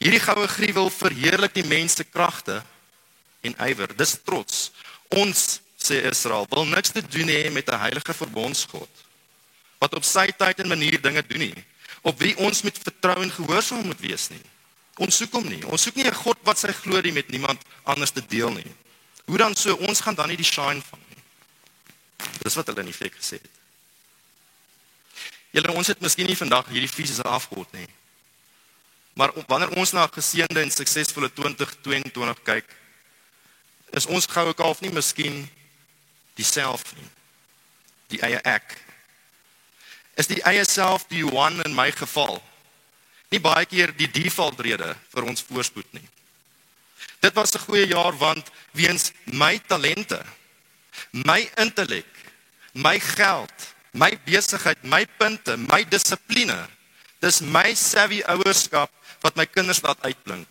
Hierdie 0.00 0.20
goue 0.20 0.48
gruwel 0.52 0.90
verheerlik 0.92 1.54
die 1.56 1.64
mens 1.64 1.96
se 1.96 2.04
kragte 2.04 2.60
en 3.46 3.56
ywer. 3.68 3.94
Dis 3.96 4.16
trots. 4.24 4.70
Ons 5.16 5.62
sê 5.80 6.02
Israel 6.10 6.48
wil 6.50 6.66
niks 6.68 6.92
te 6.92 7.00
doen 7.04 7.30
hê 7.32 7.48
met 7.52 7.68
'n 7.70 7.80
heilige 7.80 8.12
verbondsgod 8.12 8.92
wat 9.78 9.94
op 9.94 10.04
sy 10.04 10.26
tyd 10.32 10.60
en 10.60 10.68
manier 10.68 11.00
dinge 11.00 11.22
doen 11.26 11.38
nie, 11.38 11.64
op 12.02 12.18
wie 12.18 12.36
ons 12.36 12.62
met 12.62 12.78
vertrou 12.78 13.22
en 13.22 13.30
gehoorsaam 13.30 13.86
moet 13.86 14.00
wees 14.00 14.28
nie. 14.28 14.42
Ons 14.96 15.16
soek 15.20 15.32
hom 15.36 15.44
nie. 15.48 15.60
Ons 15.68 15.82
soek 15.82 15.96
nie 15.96 16.06
'n 16.06 16.14
God 16.14 16.38
wat 16.42 16.58
sy 16.58 16.72
glorie 16.72 17.12
met 17.12 17.28
niemand 17.28 17.60
anders 17.84 18.10
te 18.10 18.26
deel 18.26 18.50
nie. 18.50 18.74
Hoe 19.26 19.38
dan 19.38 19.54
so 19.54 19.74
ons 19.74 20.00
gaan 20.00 20.14
dan 20.14 20.28
nie 20.28 20.36
die 20.36 20.44
shine 20.44 20.82
van 20.82 21.00
nie. 21.10 21.22
Dis 22.42 22.54
wat 22.54 22.66
hulle 22.66 22.80
in 22.80 22.86
die 22.86 22.94
fik 22.94 23.14
gesê 23.14 23.36
het. 23.42 23.50
Julle 25.50 25.72
ons 25.72 25.86
het 25.86 26.00
miskien 26.00 26.26
nie 26.26 26.36
vandag 26.36 26.68
hierdie 26.68 26.88
fisiese 26.88 27.22
afgod 27.22 27.72
nie. 27.72 27.88
Maar 29.16 29.32
wanneer 29.46 29.72
ons 29.76 29.92
na 29.92 30.04
'n 30.04 30.12
geseënde 30.12 30.60
en 30.60 30.70
suksesvolle 30.70 31.32
2022 31.32 32.42
kyk, 32.42 32.64
is 33.90 34.06
ons 34.06 34.26
goue 34.26 34.54
kalf 34.54 34.80
nie 34.80 34.92
miskien 34.92 35.48
dieself 36.34 36.94
nie. 36.96 37.08
Die 38.06 38.20
eie 38.20 38.40
ek. 38.44 38.76
Is 40.14 40.26
die 40.26 40.42
eie 40.42 40.64
self 40.64 41.06
die 41.08 41.18
Johan 41.18 41.62
in 41.64 41.74
my 41.74 41.92
geval? 41.92 42.42
Nie 43.36 43.42
baie 43.44 43.66
keer 43.68 43.90
die 43.92 44.08
default 44.08 44.62
rede 44.64 44.94
vir 45.12 45.26
ons 45.28 45.44
voorspoed 45.44 45.90
nie. 45.92 46.06
Dit 47.20 47.34
was 47.36 47.52
'n 47.52 47.64
goeie 47.68 47.86
jaar 47.86 48.16
want 48.16 48.48
weens 48.72 49.12
my 49.24 49.60
talente, 49.68 50.24
my 51.10 51.44
intellek, 51.56 52.08
my 52.72 52.98
geld, 53.00 53.52
my 53.92 54.16
besigheid, 54.24 54.82
my 54.82 55.04
punte, 55.18 55.56
my 55.56 55.84
dissipline, 55.84 56.68
dis 57.20 57.40
my 57.40 57.74
savvy 57.74 58.22
ouerskap 58.24 58.90
wat 59.20 59.36
my 59.36 59.44
kinders 59.44 59.82
laat 59.82 60.00
uitblink. 60.00 60.48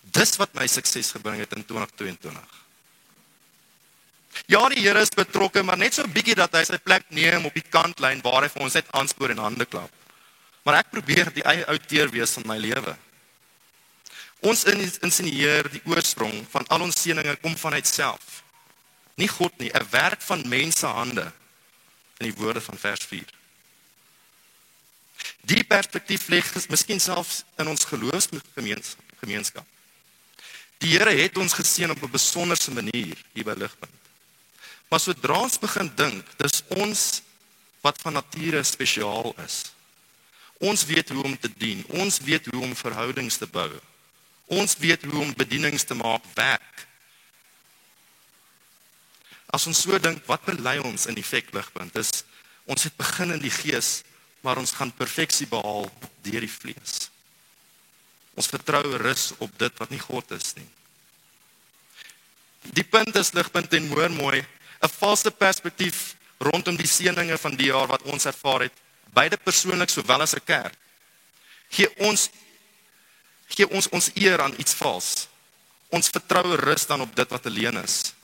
Dis 0.00 0.36
wat 0.36 0.54
my 0.54 0.66
sukses 0.66 1.12
gebring 1.12 1.38
het 1.38 1.52
in 1.52 1.64
2022. 1.64 2.48
Ja, 4.46 4.68
die 4.68 4.80
Here 4.80 5.00
is 5.00 5.08
betrokke, 5.08 5.62
maar 5.62 5.76
net 5.76 5.94
so 5.94 6.08
bietjie 6.08 6.34
dat 6.34 6.52
hy 6.52 6.64
sy 6.64 6.78
plek 6.78 7.04
neem 7.10 7.44
op 7.44 7.54
die 7.54 7.68
kantlyn 7.68 8.22
waar 8.22 8.42
hy 8.42 8.48
vir 8.48 8.62
ons 8.62 8.74
net 8.74 8.88
aanspoor 8.90 9.30
en 9.30 9.38
hande 9.38 9.64
klap. 9.64 10.03
Maar 10.64 10.80
ek 10.80 10.92
probeer 10.94 11.30
die 11.34 11.44
eie 11.44 11.66
outeer 11.68 12.10
wees 12.12 12.32
van 12.38 12.46
my 12.48 12.56
lewe. 12.58 12.96
Ons 14.44 14.64
insinieer 14.68 15.68
die 15.72 15.82
oorsprong 15.88 16.42
van 16.52 16.66
al 16.72 16.84
ons 16.84 17.00
seëninge 17.00 17.36
kom 17.44 17.56
vanuit 17.56 17.86
self. 17.88 18.42
Nie 19.20 19.28
God 19.28 19.56
nie, 19.58 19.70
'n 19.70 19.88
werk 19.90 20.20
van 20.20 20.48
mense 20.48 20.86
hande 20.86 21.32
in 22.18 22.30
die 22.30 22.36
woorde 22.40 22.60
van 22.60 22.78
vers 22.78 23.04
4. 23.04 23.28
Die 25.44 25.64
perspektief 25.64 26.28
lê 26.28 26.42
miskien 26.68 27.00
selfs 27.00 27.44
in 27.56 27.68
ons 27.68 27.84
geloofsgemeenskap. 27.84 29.66
Die 30.78 30.92
Here 30.96 31.10
het 31.10 31.36
ons 31.38 31.52
geseën 31.52 31.90
op 31.90 32.02
'n 32.02 32.10
besonderse 32.10 32.70
manier 32.70 33.16
hier 33.32 33.44
by 33.44 33.54
Ligpunt. 33.56 33.92
Maar 34.88 35.00
sodra 35.00 35.40
ons 35.40 35.58
begin 35.58 35.92
dink, 35.96 36.26
dis 36.36 36.62
ons 36.68 37.22
wat 37.80 38.00
van 38.00 38.12
nature 38.12 38.62
spesiaal 38.62 39.34
is. 39.44 39.73
Ons 40.58 40.84
weet 40.84 41.08
hoe 41.08 41.22
om 41.24 41.38
te 41.38 41.50
dien. 41.58 41.84
Ons 41.88 42.20
weet 42.22 42.46
hoe 42.46 42.62
om 42.62 42.76
verhoudings 42.76 43.36
te 43.36 43.46
bou. 43.46 43.70
Ons 44.46 44.76
weet 44.78 45.02
hoe 45.04 45.20
om 45.20 45.34
bedienings 45.34 45.84
te 45.84 45.94
maak 45.94 46.24
werk. 46.34 46.86
As 49.54 49.66
ons 49.66 49.84
so 49.86 49.98
dink, 49.98 50.22
wat 50.26 50.44
belei 50.46 50.78
ons 50.82 51.06
in 51.06 51.16
die 51.16 51.26
fekligpunt? 51.26 51.94
Dis 51.94 52.24
ons 52.64 52.86
het 52.86 52.96
begin 52.96 53.34
in 53.34 53.42
die 53.42 53.52
gees, 53.52 54.02
maar 54.44 54.58
ons 54.60 54.72
gaan 54.76 54.92
perfeksie 54.92 55.46
behaal 55.48 55.86
deur 56.24 56.44
die 56.44 56.50
vlees. 56.50 57.08
Ons 58.34 58.50
vertrou 58.50 58.82
rus 58.98 59.30
op 59.38 59.52
dit 59.58 59.78
wat 59.78 59.92
nie 59.92 60.02
God 60.02 60.32
is 60.36 60.54
nie. 60.58 60.66
Die 62.74 62.86
punt 62.88 63.16
is 63.20 63.34
ligpunt 63.36 63.72
en 63.76 63.88
mooi 63.88 64.08
mooi, 64.08 64.40
'n 64.82 64.88
valse 64.88 65.30
perspektief 65.30 66.16
rondom 66.38 66.76
die 66.76 66.88
seëninge 66.88 67.38
van 67.38 67.56
die 67.56 67.70
jaar 67.70 67.86
wat 67.86 68.02
ons 68.02 68.24
ervaar 68.24 68.66
het, 68.66 68.76
beide 69.14 69.36
persoonlik 69.36 69.90
sowel 69.90 70.20
as 70.20 70.34
'n 70.34 70.44
kerk. 70.44 70.74
Gee 71.70 71.88
ons 71.98 72.30
gee 73.48 73.68
ons 73.70 73.88
ons 73.88 74.10
eer 74.14 74.40
aan 74.42 74.54
iets 74.58 74.74
vals. 74.74 75.28
Ons 75.88 76.08
vertroue 76.08 76.56
rus 76.56 76.86
dan 76.86 77.00
op 77.00 77.16
dit 77.16 77.28
wat 77.28 77.46
alleen 77.46 77.76
is. 77.82 78.14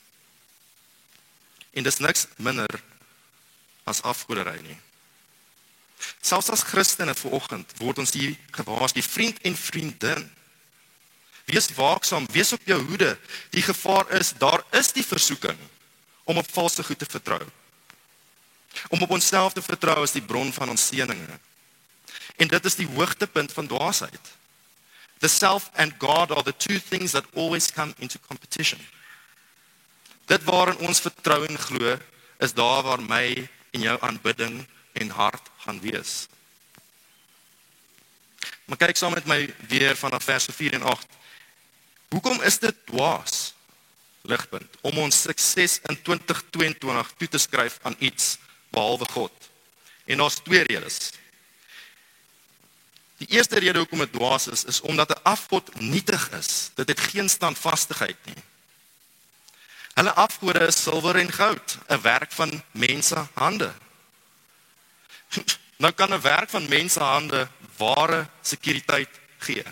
En 1.70 1.82
dis 1.82 1.98
niks 1.98 2.26
minder 2.36 2.82
as 3.84 4.02
afgoderry 4.02 4.60
nie. 4.60 4.78
Selfs 6.24 6.50
as 6.50 6.64
Christene 6.64 7.14
vanoggend 7.14 7.72
word 7.78 7.98
ons 7.98 8.12
hier 8.16 8.34
gewaarsku, 8.56 9.02
vriend 9.02 9.38
en 9.46 9.56
vriendin. 9.56 10.24
Wees 11.50 11.68
waaksaam, 11.76 12.26
wees 12.32 12.52
op 12.52 12.64
jou 12.64 12.80
hoede. 12.88 13.18
Die 13.50 13.62
gevaar 13.62 14.10
is, 14.18 14.32
daar 14.38 14.62
is 14.70 14.92
die 14.92 15.06
versoeking 15.06 15.58
om 16.24 16.38
op 16.38 16.50
valse 16.50 16.82
goed 16.82 16.98
te 16.98 17.08
vertrou. 17.10 17.42
Om 18.88 19.02
op 19.02 19.10
onsself 19.10 19.52
te 19.52 19.62
vertrou 19.62 20.02
as 20.02 20.14
die 20.16 20.24
bron 20.24 20.52
van 20.52 20.68
ons 20.68 20.86
seëninge. 20.86 21.38
En 22.36 22.48
dit 22.48 22.64
is 22.64 22.78
die 22.78 22.88
hoogtepunt 22.88 23.52
van 23.52 23.66
dwaasheid. 23.66 24.36
The 25.20 25.28
self 25.28 25.70
and 25.76 25.92
God 25.98 26.30
are 26.30 26.42
the 26.42 26.56
two 26.56 26.78
things 26.78 27.12
that 27.12 27.24
always 27.34 27.70
come 27.70 27.94
into 27.98 28.18
competition. 28.28 28.80
Dit 30.26 30.44
waarin 30.44 30.78
ons 30.86 31.00
vertrou 31.00 31.44
en 31.46 31.58
glo, 31.58 31.98
is 32.38 32.54
daar 32.54 32.82
waar 32.82 33.02
my 33.02 33.48
en 33.70 33.80
jou 33.84 33.96
aanbidding 34.00 34.62
en 34.92 35.10
hart 35.10 35.50
gaan 35.64 35.80
wees. 35.80 36.26
Maar 38.64 38.78
kyk 38.86 38.96
saam 38.96 39.12
met 39.12 39.26
my 39.26 39.42
weer 39.68 39.96
vanaf 39.98 40.24
vers 40.24 40.46
4 40.54 40.78
en 40.78 40.86
8. 40.86 41.06
Hoekom 42.14 42.42
is 42.42 42.58
dit 42.58 42.76
dwaas? 42.86 43.52
Ligpunt 44.22 44.76
om 44.86 44.98
ons 44.98 45.22
sukses 45.26 45.78
in 45.88 45.96
2022 46.02 47.12
toe 47.18 47.28
te 47.28 47.38
skryf 47.38 47.78
aan 47.82 47.96
iets 47.98 48.36
behalwe 48.70 49.06
God. 49.10 49.32
En 50.04 50.18
daar's 50.18 50.40
twee 50.42 50.62
redes. 50.62 51.10
Die 53.20 53.28
eerste 53.28 53.58
rede 53.58 53.78
hoekom 53.78 53.98
dit 53.98 54.12
dwaas 54.12 54.46
is, 54.48 54.64
is 54.64 54.80
omdat 54.80 55.08
'n 55.08 55.22
afgod 55.22 55.80
nietig 55.80 56.30
is. 56.30 56.70
Dit 56.74 56.88
het 56.88 57.00
geen 57.00 57.28
standvastigheid 57.28 58.16
nie. 58.24 58.42
Hulle 59.94 60.12
afgode 60.12 60.66
is 60.66 60.82
silwer 60.82 61.16
en 61.16 61.32
goud, 61.32 61.78
'n 61.88 62.00
werk 62.00 62.32
van 62.32 62.62
mense 62.70 63.26
hande. 63.34 63.72
Nou 65.80 65.92
kan 65.92 66.12
'n 66.12 66.20
werk 66.20 66.50
van 66.50 66.68
mense 66.68 67.00
hande 67.00 67.48
ware 67.76 68.28
sekuriteit 68.42 69.08
gee. 69.38 69.64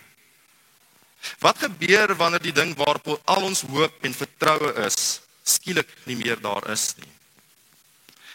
Wat 1.39 1.59
gebeur 1.59 2.17
wanneer 2.17 2.43
die 2.43 2.53
ding 2.53 2.77
waarop 2.77 3.21
al 3.25 3.43
ons 3.43 3.61
hoop 3.61 4.05
en 4.05 4.15
vertroue 4.15 4.73
is, 4.73 5.21
skielik 5.43 5.89
nie 6.05 6.17
meer 6.17 6.41
daar 6.41 6.71
is 6.71 6.95
nie? 6.97 7.18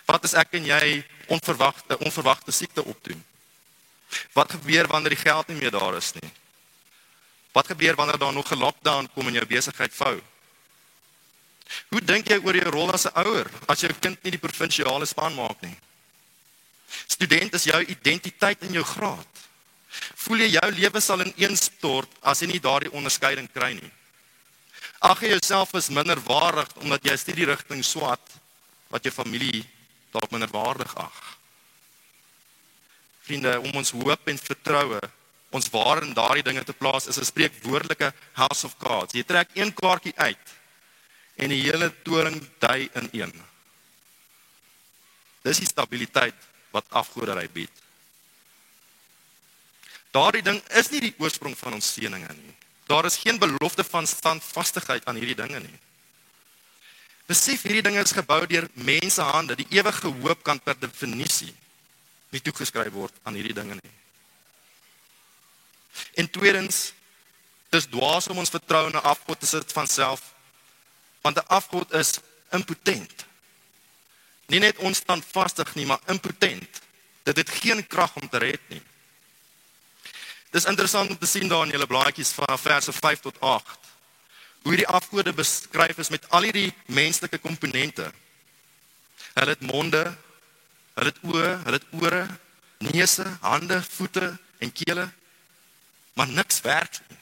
Wat 0.05 0.23
as 0.23 0.33
ek 0.33 0.57
en 0.59 0.65
jy 0.65 1.03
onverwagte 1.31 1.97
onverwagte 2.03 2.51
siekte 2.51 2.83
opdoen? 2.83 3.23
Wat 4.33 4.51
gebeur 4.51 4.87
wanneer 4.87 5.15
die 5.15 5.23
geld 5.23 5.47
nie 5.47 5.57
meer 5.61 5.71
daar 5.71 5.97
is 5.97 6.11
nie? 6.13 6.29
Wat 7.53 7.67
gebeur 7.67 7.95
wanneer 7.95 8.17
daar 8.17 8.33
nog 8.33 8.51
'n 8.51 8.59
lockdown 8.59 9.09
kom 9.13 9.27
en 9.27 9.33
jou 9.33 9.45
besigheid 9.45 9.93
vou? 9.93 10.21
Hoe 11.89 12.01
dink 12.01 12.27
jy 12.27 12.37
oor 12.43 12.55
jou 12.55 12.69
rol 12.69 12.91
as 12.93 13.05
'n 13.05 13.15
ouer 13.15 13.49
as 13.67 13.81
jou 13.81 13.93
kind 13.99 14.23
nie 14.23 14.31
die 14.31 14.41
provinsiale 14.41 15.05
span 15.05 15.35
maak 15.35 15.61
nie? 15.61 15.77
Student 17.07 17.53
is 17.53 17.63
jou 17.63 17.81
identiteit 17.85 18.61
in 18.61 18.73
jou 18.73 18.83
graad. 18.83 19.27
Voel 20.15 20.37
jy 20.37 20.49
jou 20.57 20.71
lewe 20.71 21.01
sal 21.01 21.21
ineenstort 21.21 22.09
as 22.21 22.41
jy 22.41 22.47
nie 22.47 22.59
daardie 22.59 22.91
onderskeiding 22.91 23.49
kry 23.53 23.73
nie? 23.73 23.91
Ag 25.03 25.21
jy 25.21 25.29
jouself 25.29 25.73
is 25.73 25.89
minder 25.89 26.19
waardig 26.19 26.69
omdat 26.81 27.03
jy 27.03 27.11
'n 27.11 27.17
studierigting 27.17 27.83
swat 27.85 28.31
wat 28.89 29.03
jou 29.03 29.11
familie 29.11 29.65
dalk 30.13 30.31
minder 30.31 30.51
waardig 30.53 30.95
ag? 30.95 31.21
vriende 33.23 33.59
om 33.59 33.77
ons 33.79 33.93
hoop 33.95 34.27
en 34.27 34.39
vertroue 34.39 34.99
ons 35.53 35.69
waar 35.69 36.01
in 36.01 36.15
daardie 36.17 36.43
dinge 36.43 36.63
te 36.65 36.73
plaas 36.73 37.07
is 37.07 37.19
'n 37.19 37.29
spreekwoordelike 37.29 38.13
house 38.33 38.65
of 38.65 38.77
cards. 38.77 39.13
Jy 39.13 39.23
trek 39.23 39.49
een 39.53 39.73
kaartjie 39.73 40.13
uit 40.15 40.47
en 41.35 41.49
die 41.49 41.61
hele 41.61 41.93
toring 42.03 42.41
dui 42.59 42.89
in 42.93 43.09
een. 43.11 43.33
Dis 45.41 45.57
die 45.57 45.67
stabiliteit 45.67 46.35
wat 46.71 46.85
afgoderry 46.89 47.49
bied. 47.49 47.71
Daardie 50.11 50.41
ding 50.41 50.61
is 50.69 50.89
nie 50.89 51.01
die 51.01 51.15
oorsprong 51.17 51.57
van 51.57 51.73
ons 51.73 51.93
seëninge 51.93 52.33
nie. 52.33 52.55
Daar 52.85 53.05
is 53.05 53.17
geen 53.17 53.39
belofte 53.39 53.83
van 53.83 54.07
standvastigheid 54.07 55.05
aan 55.05 55.15
hierdie 55.15 55.35
dinge 55.35 55.59
nie. 55.59 55.79
Besef 57.25 57.63
hierdie 57.63 57.83
dinge 57.85 58.01
is 58.03 58.15
gebou 58.15 58.41
deur 58.47 58.67
mense 58.73 59.21
hande. 59.21 59.55
Die 59.55 59.67
ewige 59.79 60.11
hoop 60.11 60.43
kan 60.43 60.59
per 60.59 60.75
definisie 60.79 61.53
nie 62.33 62.41
toegeskryf 62.41 62.93
word 62.93 63.13
aan 63.23 63.37
hierdie 63.37 63.55
dinge 63.55 63.77
nie. 63.77 63.91
En 66.17 66.29
tweedens, 66.33 66.91
dis 67.73 67.85
dwaas 67.89 68.27
om 68.33 68.39
ons 68.41 68.53
vertroue 68.53 68.89
in 68.89 68.97
'n 68.97 69.05
afgod 69.13 69.39
te 69.39 69.45
sit 69.45 69.71
van 69.71 69.87
self, 69.87 70.33
want 71.21 71.37
'n 71.37 71.47
afgod 71.47 71.93
is 71.93 72.19
impotent. 72.51 73.25
Nie 74.47 74.59
net 74.59 74.77
onstandvastig 74.77 75.75
nie, 75.75 75.85
maar 75.85 76.01
impotent. 76.07 76.81
Dit 77.23 77.37
het 77.37 77.49
geen 77.49 77.87
krag 77.87 78.15
om 78.15 78.29
te 78.29 78.37
red 78.37 78.61
nie. 78.67 78.81
Dis 80.51 80.65
interessant 80.65 81.09
om 81.09 81.17
te 81.17 81.25
sien 81.25 81.47
daar 81.47 81.65
in 81.65 81.71
julle 81.71 81.87
blaadjies 81.87 82.29
van 82.29 82.59
verse 82.59 82.91
5 82.91 83.19
tot 83.19 83.39
8 83.39 83.92
hoe 84.63 84.71
hierdie 84.71 84.87
afgode 84.87 85.33
beskryf 85.33 85.97
is 85.97 86.09
met 86.09 86.29
al 86.29 86.47
hierdie 86.47 86.73
menslike 86.85 87.37
komponente. 87.37 88.11
Hulle 89.33 89.55
het 89.55 89.61
monde, 89.61 90.03
Hulle 90.93 91.09
het 91.09 91.21
oë, 91.25 91.49
hulle 91.65 91.79
het 91.79 91.93
ore, 91.97 92.23
neuse, 92.85 93.25
hande, 93.41 93.79
voete 93.95 94.29
en 94.61 94.71
kele. 94.71 95.07
Maar 96.13 96.29
niks 96.29 96.61
werk 96.61 96.99
nie. 97.07 97.17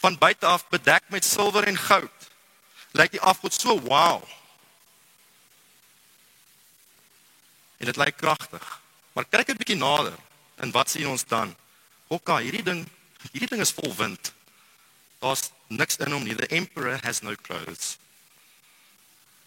Van 0.00 0.18
buite 0.18 0.46
af 0.46 0.68
bedek 0.70 1.08
met 1.12 1.26
silwer 1.26 1.66
en 1.68 1.76
goud. 1.76 2.28
Lyk 2.96 3.16
die 3.16 3.20
afgod 3.20 3.54
so 3.54 3.76
wow. 3.84 4.22
En 7.82 7.90
dit 7.90 7.98
lyk 7.98 8.16
kragtig. 8.16 8.64
Maar 9.12 9.26
kyk 9.28 9.50
'n 9.50 9.58
bietjie 9.58 9.76
nader 9.76 10.16
en 10.56 10.70
wat 10.70 10.90
sien 10.90 11.08
ons 11.08 11.26
dan? 11.26 11.56
"Oké, 12.08 12.38
hierdie 12.38 12.62
ding, 12.62 12.88
hierdie 13.32 13.48
ding 13.48 13.60
is 13.60 13.72
vol 13.72 13.94
wind. 13.96 14.32
Daar's 15.18 15.50
niks 15.70 15.96
in 16.02 16.12
hom 16.12 16.26
nie. 16.26 16.36
The 16.36 16.50
emperor 16.50 16.98
has 17.02 17.22
no 17.22 17.34
clothes." 17.34 17.96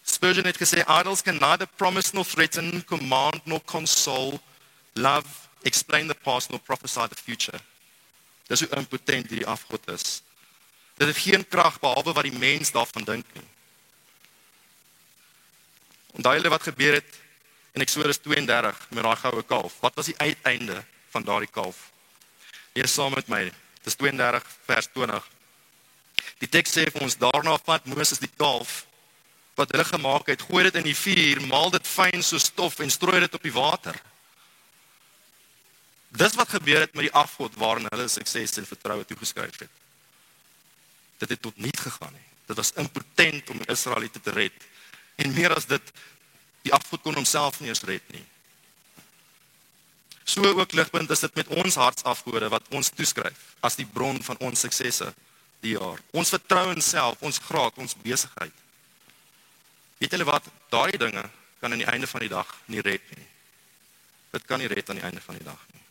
Spurgeon 0.04 0.44
het 0.44 0.60
gesê 0.60 0.84
idols 1.00 1.22
can 1.22 1.38
neither 1.40 1.66
promise 1.76 2.12
nor 2.12 2.24
threaten, 2.24 2.84
command 2.84 3.46
nor 3.46 3.62
console, 3.64 4.40
love, 4.92 5.28
explain 5.62 6.06
the 6.06 6.14
past 6.14 6.50
nor 6.50 6.60
prophesy 6.60 7.08
the 7.08 7.16
future. 7.16 7.60
Dis 8.46 8.60
hoe 8.60 8.68
impotent 8.76 9.30
hierdie 9.32 9.46
afgod 9.48 9.88
is. 9.88 10.22
Dit 11.00 11.08
het 11.08 11.16
geen 11.16 11.48
krag 11.48 11.80
behalwe 11.80 12.12
wat 12.12 12.28
die 12.28 12.38
mens 12.38 12.70
daarvan 12.70 13.04
dink 13.08 13.26
nie. 13.32 13.46
Onthou 16.14 16.34
julle 16.36 16.52
wat 16.52 16.62
gebeur 16.62 17.00
het 17.00 17.16
in 17.74 17.82
Eksodus 17.82 18.20
32 18.22 18.76
met 18.90 19.02
daai 19.02 19.16
goue 19.16 19.42
kalf? 19.42 19.80
Wat 19.80 19.96
was 19.98 20.12
die 20.12 20.18
uiteinde 20.18 20.84
van 21.10 21.24
daardie 21.26 21.50
kalf? 21.50 21.90
Lees 22.76 22.92
saam 22.94 23.14
met 23.16 23.28
my. 23.28 23.48
Dis 23.82 23.96
32 23.98 24.46
vers 24.68 24.86
20. 24.92 25.26
Die 26.44 26.50
teks 26.52 26.74
sê 26.76 26.84
vir 26.92 27.06
ons 27.06 27.16
daarna 27.16 27.56
vat 27.64 27.86
Moses 27.88 28.20
die 28.20 28.32
kalf 28.36 28.82
wat 29.56 29.70
hulle 29.72 29.86
gemaak 29.86 30.28
het, 30.28 30.42
gooi 30.44 30.64
dit 30.66 30.76
in 30.80 30.88
die 30.88 30.98
vuur, 30.98 31.40
maal 31.48 31.70
dit 31.72 31.86
fyn 31.88 32.24
so 32.26 32.40
stof 32.42 32.80
en 32.82 32.90
strooi 32.90 33.20
dit 33.22 33.36
op 33.38 33.44
die 33.46 33.54
water. 33.54 33.96
Dis 36.12 36.34
wat 36.36 36.52
gebeur 36.52 36.82
het 36.84 36.92
met 36.92 37.06
die 37.06 37.14
afgod 37.16 37.54
waarin 37.62 37.88
hulle 37.88 38.08
sukses 38.10 38.58
en 38.60 38.66
vertroue 38.66 39.06
toegeskryf 39.08 39.62
het. 39.62 39.80
Dit 41.22 41.32
het 41.32 41.42
tot 41.42 41.56
niet 41.56 41.80
gegaan 41.80 42.12
nie. 42.12 42.28
Dit 42.50 42.58
was 42.60 42.74
impotent 42.82 43.50
om 43.54 43.62
Israeliete 43.72 44.20
te 44.20 44.34
red. 44.34 44.66
En 45.16 45.32
meer 45.32 45.54
as 45.54 45.70
dit, 45.70 45.92
die 46.66 46.74
afgod 46.74 47.06
kon 47.06 47.16
homself 47.16 47.60
nie 47.62 47.70
eens 47.72 47.86
red 47.88 48.04
nie. 48.12 48.24
So 50.28 50.44
ook 50.50 50.74
ligpunt 50.76 51.10
is 51.14 51.24
dit 51.24 51.40
met 51.40 51.48
ons 51.62 51.78
hartsafgode 51.78 52.50
wat 52.52 52.68
ons 52.74 52.90
toeskryf 52.90 53.54
as 53.64 53.78
die 53.80 53.86
bron 53.86 54.20
van 54.22 54.42
ons 54.44 54.66
suksesse 54.66 55.14
die 55.64 55.76
jaar. 55.78 56.00
Ons 56.12 56.32
vertrou 56.34 56.68
in 56.74 56.82
self, 56.84 57.22
ons 57.24 57.40
graad, 57.42 57.78
ons 57.80 57.96
besigheid. 58.04 58.62
Weet 59.98 60.16
julle 60.16 60.26
wat? 60.28 60.46
Daardie 60.72 61.00
dinge 61.00 61.24
kan 61.60 61.72
aan 61.72 61.80
die 61.80 61.88
einde 61.88 62.08
van 62.10 62.24
die 62.24 62.32
dag 62.32 62.50
nie 62.68 62.82
red 62.84 63.04
nie. 63.16 63.26
Dit 64.34 64.44
kan 64.50 64.60
nie 64.60 64.68
red 64.68 64.90
aan 64.90 65.00
die 65.00 65.06
einde 65.06 65.22
van 65.24 65.38
die 65.38 65.46
dag 65.46 65.60
nie. 65.72 65.82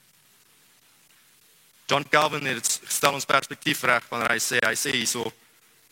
John 1.89 2.05
Calvin 2.09 2.45
het 2.47 2.67
stel 2.67 3.17
ons 3.17 3.27
perspektief 3.27 3.83
reg 3.87 4.05
wanneer 4.09 4.35
hy 4.35 4.41
sê 4.41 4.59
hy 4.63 4.75
sê 4.79 4.93
hierso 4.95 5.25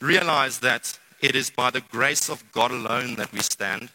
realize 0.02 0.62
that 0.64 0.98
it 1.22 1.36
is 1.36 1.52
by 1.54 1.70
the 1.70 1.84
grace 1.92 2.30
of 2.32 2.44
God 2.52 2.72
alone 2.72 3.16
that 3.16 3.34
we 3.34 3.44
stand 3.44 3.90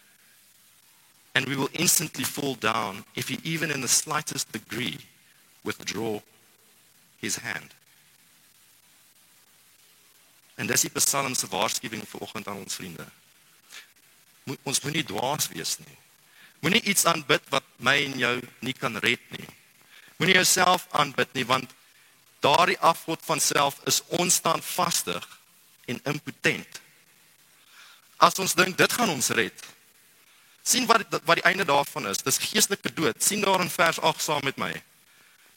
and 1.35 1.49
we 1.49 1.57
will 1.57 1.71
instantly 1.73 2.25
fall 2.25 2.55
down 2.55 3.05
if 3.15 3.29
he 3.29 3.39
even 3.45 3.71
in 3.71 3.81
the 3.81 3.89
slightest 3.89 4.53
degree 4.53 4.99
withdraw 5.65 6.21
his 7.21 7.37
hand. 7.37 7.76
En 10.57 10.67
dis 10.67 10.87
die 10.87 10.93
Psalm 10.97 11.35
se 11.35 11.49
waarskuwing 11.53 12.03
vanoggend 12.09 12.49
aan 12.49 12.63
ons 12.65 12.75
vriende. 12.75 13.07
Moet 14.45 14.59
ons 14.63 14.81
moenie 14.81 15.05
dwaas 15.05 15.49
wees 15.53 15.77
nie. 15.83 15.99
Moenie 16.65 16.83
iets 16.83 17.05
aanbid 17.05 17.45
wat 17.53 17.65
my 17.77 17.97
en 18.05 18.19
jou 18.19 18.35
nie 18.65 18.73
kan 18.73 18.97
red 19.05 19.23
nie. 19.37 19.49
Moenie 20.17 20.39
jouself 20.39 20.87
aanbid 20.91 21.33
nie 21.37 21.45
want 21.45 21.75
daardie 22.45 22.79
afgod 22.79 23.21
van 23.27 23.41
self 23.41 23.81
is 23.91 24.03
onstandvastig 24.17 25.25
en 25.87 26.01
impotent. 26.05 26.81
As 28.17 28.39
ons 28.41 28.55
dink 28.57 28.79
dit 28.79 28.93
gaan 28.93 29.13
ons 29.13 29.33
red. 29.37 29.67
sien 30.67 30.87
wat 30.87 31.07
wat 31.25 31.39
die 31.39 31.47
einde 31.47 31.65
daarvan 31.65 32.09
is. 32.11 32.23
Dis 32.27 32.41
geestelike 32.43 32.91
dood. 32.95 33.23
sien 33.23 33.41
daar 33.41 33.61
in 33.61 33.71
vers 33.71 34.01
8 34.01 34.23
saam 34.23 34.45
met 34.45 34.57
my. 34.57 34.73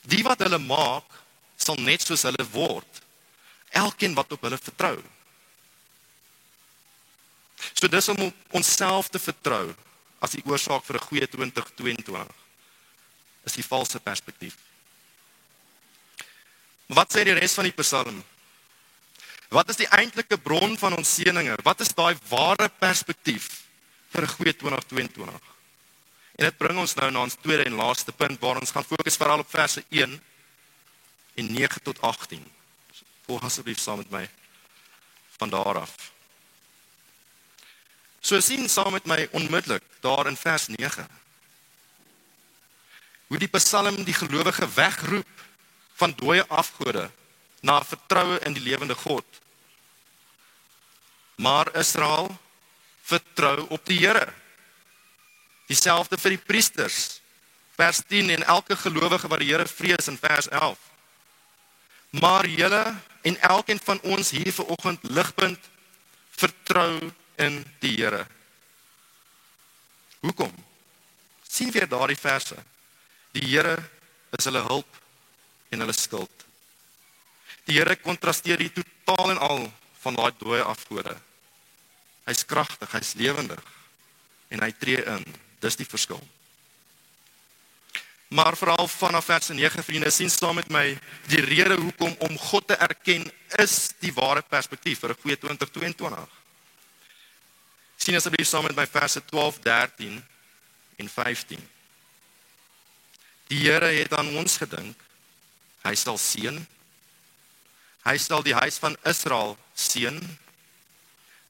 Die 0.01 0.23
wat 0.23 0.39
hulle 0.39 0.59
maak 0.59 1.05
sal 1.57 1.75
net 1.75 2.01
soos 2.01 2.23
hulle 2.27 2.45
word. 2.51 3.01
Elkeen 3.69 4.13
wat 4.13 4.31
op 4.31 4.41
hulle 4.41 4.57
vertrou. 4.57 4.97
So 7.73 7.87
dis 7.87 8.09
om 8.09 8.33
onsself 8.55 9.09
te 9.09 9.19
vertrou 9.19 9.75
as 10.19 10.35
die 10.35 10.43
oorsaak 10.45 10.83
vir 10.85 10.95
'n 10.95 11.07
goeie 11.07 11.27
2022 11.27 12.35
is 13.43 13.53
die 13.53 13.63
valse 13.63 13.99
perspektief. 13.99 14.55
Wat 16.87 17.13
sê 17.13 17.23
die 17.23 17.33
res 17.37 17.53
van 17.53 17.63
die 17.63 17.75
Psalm? 17.81 18.23
Wat 19.49 19.69
is 19.69 19.77
die 19.77 19.87
eintlike 19.87 20.37
bron 20.37 20.77
van 20.77 20.97
ons 20.97 21.15
seëninge? 21.15 21.57
Wat 21.63 21.81
is 21.81 21.93
daai 21.93 22.17
ware 22.29 22.69
perspektief 22.69 23.63
vir 24.09 24.23
'n 24.23 24.33
goeie 24.35 24.53
2022? 24.53 25.41
En 26.39 26.45
dit 26.45 26.57
bring 26.57 26.77
ons 26.79 26.95
nou 26.95 27.11
na 27.11 27.21
ons 27.21 27.35
tweede 27.35 27.65
en 27.65 27.73
laaste 27.73 28.11
punt 28.11 28.39
waar 28.39 28.59
ons 28.59 28.71
gaan 28.71 28.83
fokus 28.83 29.17
veral 29.17 29.39
op 29.39 29.49
verse 29.49 29.83
1 29.89 30.21
en 31.35 31.53
9 31.53 31.81
tot 31.81 32.01
18. 32.01 32.58
Volg 33.29 33.43
asseblief 33.45 33.77
saam 33.77 33.99
met 34.01 34.09
my 34.09 34.23
van 35.37 35.51
daar 35.53 35.77
af. 35.77 35.91
So 38.25 38.39
sien 38.41 38.65
saam 38.69 38.95
met 38.95 39.05
my 39.05 39.27
onmiddellik 39.37 39.83
daar 40.01 40.27
in 40.27 40.37
vers 40.37 40.65
9. 40.67 41.05
Hoe 43.27 43.37
die 43.37 43.51
Psalm 43.53 44.01
die 44.03 44.17
gelowige 44.17 44.65
wegroep 44.73 45.45
van 46.01 46.15
dooie 46.17 46.47
afgode 46.47 47.05
na 47.61 47.77
vertroue 47.85 48.39
in 48.49 48.57
die 48.57 48.65
lewende 48.65 48.97
God. 48.97 49.25
Maar 51.37 51.75
Israel 51.77 52.33
vertrou 53.01 53.67
op 53.69 53.85
die 53.85 53.99
Here. 53.99 54.33
Dieselfde 55.69 56.17
vir 56.17 56.39
die 56.39 56.45
priesters. 56.49 57.21
Vers 57.77 58.01
10 58.07 58.29
en 58.39 58.43
elke 58.43 58.75
gelowige 58.75 59.29
wat 59.29 59.45
die 59.45 59.53
Here 59.53 59.67
vrees 59.67 60.09
in 60.09 60.17
vers 60.17 60.49
11. 60.49 60.88
Maar 62.09 62.47
julle 62.47 62.95
en 63.21 63.41
elkeen 63.41 63.79
van 63.83 64.01
ons 64.01 64.29
hier 64.29 64.53
vanoggend 64.53 65.03
ligpunt 65.03 65.69
vertrou 66.29 67.11
in 67.35 67.61
die 67.79 67.95
Here. 67.95 68.25
Hoekom? 70.19 70.53
sien 71.49 71.71
weer 71.71 71.87
daardie 71.89 72.17
verse. 72.17 72.55
Die 73.31 73.45
Here 73.47 73.77
is 74.37 74.45
hulle 74.45 74.61
hulp 74.67 74.99
en 75.69 75.83
hulle 75.83 75.95
skuld. 75.97 76.45
Die 77.67 77.77
Here 77.77 77.97
kontrasteer 78.01 78.61
hier 78.61 78.73
totaal 78.73 79.35
en 79.35 79.41
al 79.49 79.65
van 80.03 80.15
daai 80.15 80.31
dooie 80.39 80.63
afgode. 80.63 81.15
Hy's 82.29 82.45
kragtig, 82.45 82.91
hy's 82.93 83.15
lewendig 83.19 83.61
en 84.49 84.63
hy 84.63 84.71
tree 84.81 85.01
in. 85.03 85.25
Dis 85.59 85.77
die 85.77 85.87
verskil. 85.87 86.21
Maar 88.29 88.57
veral 88.57 88.87
vanaf 88.87 89.25
vers 89.25 89.47
9 89.47 89.83
vriende 89.83 90.09
sien 90.13 90.29
saam 90.29 90.55
met 90.55 90.69
my 90.69 90.85
die 91.31 91.41
rede 91.41 91.79
hoekom 91.81 92.15
om 92.19 92.37
God 92.37 92.67
te 92.67 92.77
erken 92.77 93.25
is 93.57 93.91
die 93.99 94.13
ware 94.13 94.41
perspektief 94.41 94.99
vir 94.99 95.09
'n 95.09 95.21
goeie 95.21 95.37
2022. 95.37 96.29
Sien 97.97 98.15
asseblief 98.15 98.47
saam 98.47 98.63
met 98.63 98.75
my 98.75 98.87
verse 98.87 99.25
12, 99.25 99.59
13 99.59 100.25
en 100.95 101.09
15. 101.09 101.69
Die 103.47 103.59
Here 103.65 103.85
het 103.85 104.13
aan 104.13 104.37
ons 104.37 104.57
gedink 104.57 105.09
Hy 105.85 105.95
sal 105.95 106.17
seën. 106.19 106.59
Hy 108.03 108.17
sal 108.17 108.43
die 108.43 108.55
huis 108.55 108.79
van 108.81 108.97
Israel 109.07 109.55
seën. 109.77 110.19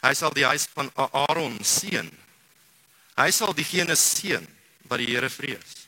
Hy 0.03 0.13
sal 0.15 0.33
die 0.35 0.45
huis 0.45 0.67
van 0.75 0.91
Aaron 0.95 1.57
seën. 1.65 2.09
Hy 3.19 3.29
sal 3.35 3.55
diegene 3.57 3.97
seën 3.99 4.45
wat 4.87 5.01
die 5.01 5.09
Here 5.11 5.29
vrees. 5.33 5.78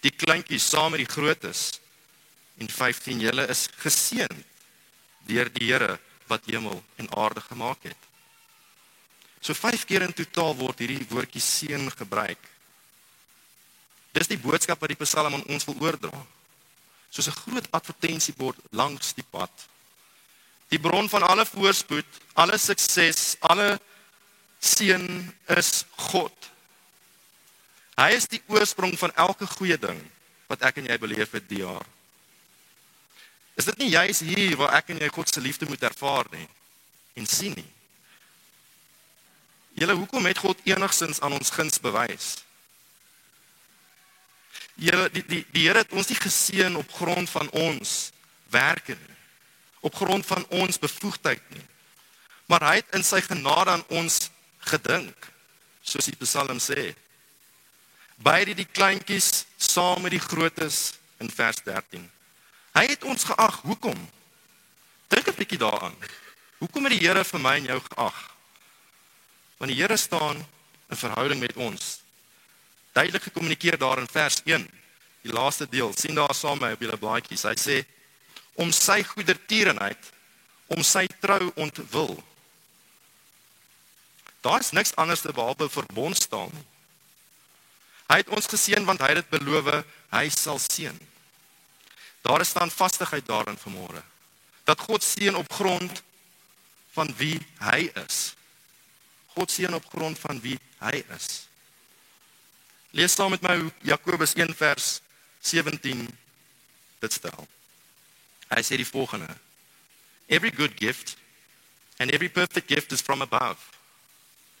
Die 0.00 0.12
kleintjies 0.12 0.68
saam 0.70 0.94
met 0.94 1.02
die 1.04 1.12
grootes 1.12 1.80
en 2.60 2.68
15 2.68 3.20
julle 3.20 3.46
is 3.52 3.66
geseën 3.82 4.44
deur 5.28 5.50
die 5.52 5.68
Here 5.68 5.98
wat 6.30 6.46
hemel 6.46 6.82
en 6.96 7.10
aarde 7.16 7.40
gemaak 7.40 7.82
het. 7.82 8.08
So 9.40 9.54
5 9.54 9.84
keer 9.88 10.02
in 10.02 10.12
totaal 10.16 10.56
word 10.56 10.80
hierdie 10.82 11.06
woordjie 11.08 11.42
seën 11.42 11.90
gebruik. 11.96 12.40
Dis 14.12 14.28
die 14.28 14.40
boodskap 14.40 14.80
wat 14.80 14.92
die 14.92 15.00
Psalm 15.04 15.34
aan 15.34 15.48
ons 15.48 15.66
wil 15.68 15.78
oordra 15.80 16.26
soos 17.10 17.26
'n 17.26 17.40
groot 17.42 17.66
advertensiebord 17.70 18.58
langs 18.70 19.14
die 19.14 19.26
pad. 19.30 19.50
Die 20.68 20.78
bron 20.78 21.08
van 21.08 21.22
alle 21.22 21.46
voorspoed, 21.46 22.06
alle 22.34 22.58
sukses, 22.58 23.36
alle 23.40 23.80
seën 24.60 25.34
is 25.46 25.84
God. 25.96 26.32
Hy 28.00 28.14
is 28.16 28.28
die 28.32 28.40
oorsprong 28.48 28.94
van 28.96 29.12
elke 29.20 29.44
goeie 29.58 29.76
ding 29.80 29.98
wat 30.48 30.62
ek 30.64 30.80
en 30.80 30.88
jy 30.88 30.96
beleef 30.98 31.34
het 31.36 31.44
die 31.50 31.60
jaar. 31.60 31.84
Is 33.60 33.68
dit 33.68 33.82
nie 33.82 33.90
juis 33.92 34.22
hier 34.24 34.56
waar 34.56 34.78
ek 34.78 34.94
en 34.94 35.02
jy 35.02 35.10
God 35.12 35.28
se 35.28 35.42
liefde 35.44 35.68
moet 35.68 35.82
ervaar 35.84 36.30
nie 36.32 36.46
en 37.20 37.28
sien 37.28 37.52
nie? 37.58 37.68
Julle 39.76 39.98
hoekom 39.98 40.24
het 40.26 40.40
God 40.40 40.62
enigsins 40.64 41.20
aan 41.20 41.36
ons 41.36 41.52
guns 41.52 41.76
bewys? 41.82 42.30
Here 44.80 45.10
die 45.12 45.24
die 45.28 45.42
die 45.52 45.66
Here 45.66 45.84
het 45.84 45.92
ons 45.92 46.08
nie 46.08 46.18
geseën 46.18 46.76
op 46.80 46.96
grond 46.96 47.28
van 47.30 47.50
ons 47.52 48.12
werke 48.50 48.96
nie. 48.96 49.18
Op 49.84 49.94
grond 49.94 50.26
van 50.26 50.46
ons 50.48 50.80
bevoegdheid 50.80 51.44
nie. 51.52 51.66
Maar 52.48 52.64
hy 52.66 52.74
het 52.80 52.96
in 52.96 53.04
sy 53.06 53.20
genade 53.22 53.76
aan 53.76 53.84
ons 54.00 54.30
gedink, 54.72 55.28
soos 55.84 56.08
die 56.08 56.18
Psalm 56.24 56.58
sê. 56.60 56.90
Beide 58.20 58.52
die 58.54 58.68
kleintjies 58.68 59.46
saam 59.56 60.02
met 60.04 60.12
die 60.12 60.20
grootes 60.20 60.92
in 61.24 61.30
vers 61.32 61.62
13. 61.64 62.02
Hy 62.76 62.82
het 62.90 63.04
ons 63.08 63.24
geag. 63.24 63.62
Hoekom? 63.64 63.96
Dink 65.08 65.28
'n 65.28 65.36
bietjie 65.36 65.58
daaraan. 65.58 65.96
Hoekom 66.58 66.84
het 66.84 66.92
die 66.92 67.06
Here 67.08 67.24
vir 67.24 67.40
my 67.40 67.56
en 67.56 67.64
jou 67.64 67.80
geag? 67.80 68.18
Want 69.56 69.72
die 69.72 69.80
Here 69.80 69.96
staan 69.96 70.36
in 70.88 70.96
verhouding 70.96 71.40
met 71.40 71.56
ons. 71.56 72.00
Duidelik 72.92 73.22
gekommunikeer 73.22 73.78
daar 73.78 73.98
in 73.98 74.08
vers 74.08 74.40
1, 74.44 74.68
die 75.22 75.32
laaste 75.32 75.68
deel. 75.68 75.92
sien 75.96 76.14
daar 76.14 76.34
saam 76.34 76.58
met 76.58 76.68
my 76.68 76.72
op 76.72 76.80
julle 76.80 76.98
blaadjies. 76.98 77.42
Hy 77.42 77.56
sê 77.56 77.84
om 78.54 78.72
sy 78.72 79.02
goedertierenheid, 79.02 80.12
om 80.66 80.82
sy 80.82 81.06
trou 81.20 81.52
ontwil. 81.54 82.24
Daar 84.40 84.60
is 84.60 84.70
niks 84.70 84.94
anders 84.96 85.20
te 85.20 85.32
behalwe 85.32 85.68
verbondstaal 85.68 86.50
nie. 86.52 86.66
Hy 88.10 88.16
het 88.24 88.32
ons 88.34 88.48
geseën 88.50 88.84
want 88.84 89.02
hy 89.04 89.12
het 89.12 89.22
dit 89.22 89.32
beloof, 89.38 89.70
hy 90.10 90.26
sal 90.34 90.58
seën. 90.58 90.96
Daar 92.26 92.42
is 92.42 92.50
staan 92.50 92.70
vastigheid 92.70 93.26
daarin 93.26 93.58
vanmôre. 93.58 94.02
Dat 94.66 94.80
God 94.80 95.04
seën 95.04 95.36
op 95.36 95.52
grond 95.52 96.02
van 96.92 97.14
wie 97.16 97.38
hy 97.62 97.86
is. 98.04 98.34
God 99.36 99.50
seën 99.50 99.74
op 99.74 99.86
grond 99.92 100.18
van 100.18 100.40
wie 100.42 100.58
hy 100.82 101.04
is. 101.14 101.46
Lees 102.90 103.14
saam 103.14 103.30
met 103.30 103.46
my 103.46 103.54
Jakobus 103.86 104.34
1 104.34 104.54
vers 104.58 104.98
17 105.46 106.08
dit 107.00 107.12
stel. 107.12 107.46
Hy 108.50 108.62
sê 108.66 108.76
die 108.76 108.88
volgende: 108.88 109.30
Every 110.26 110.50
good 110.50 110.74
gift 110.74 111.14
and 112.02 112.10
every 112.10 112.28
perfect 112.28 112.66
gift 112.66 112.92
is 112.92 113.00
from 113.00 113.22
above 113.22 113.70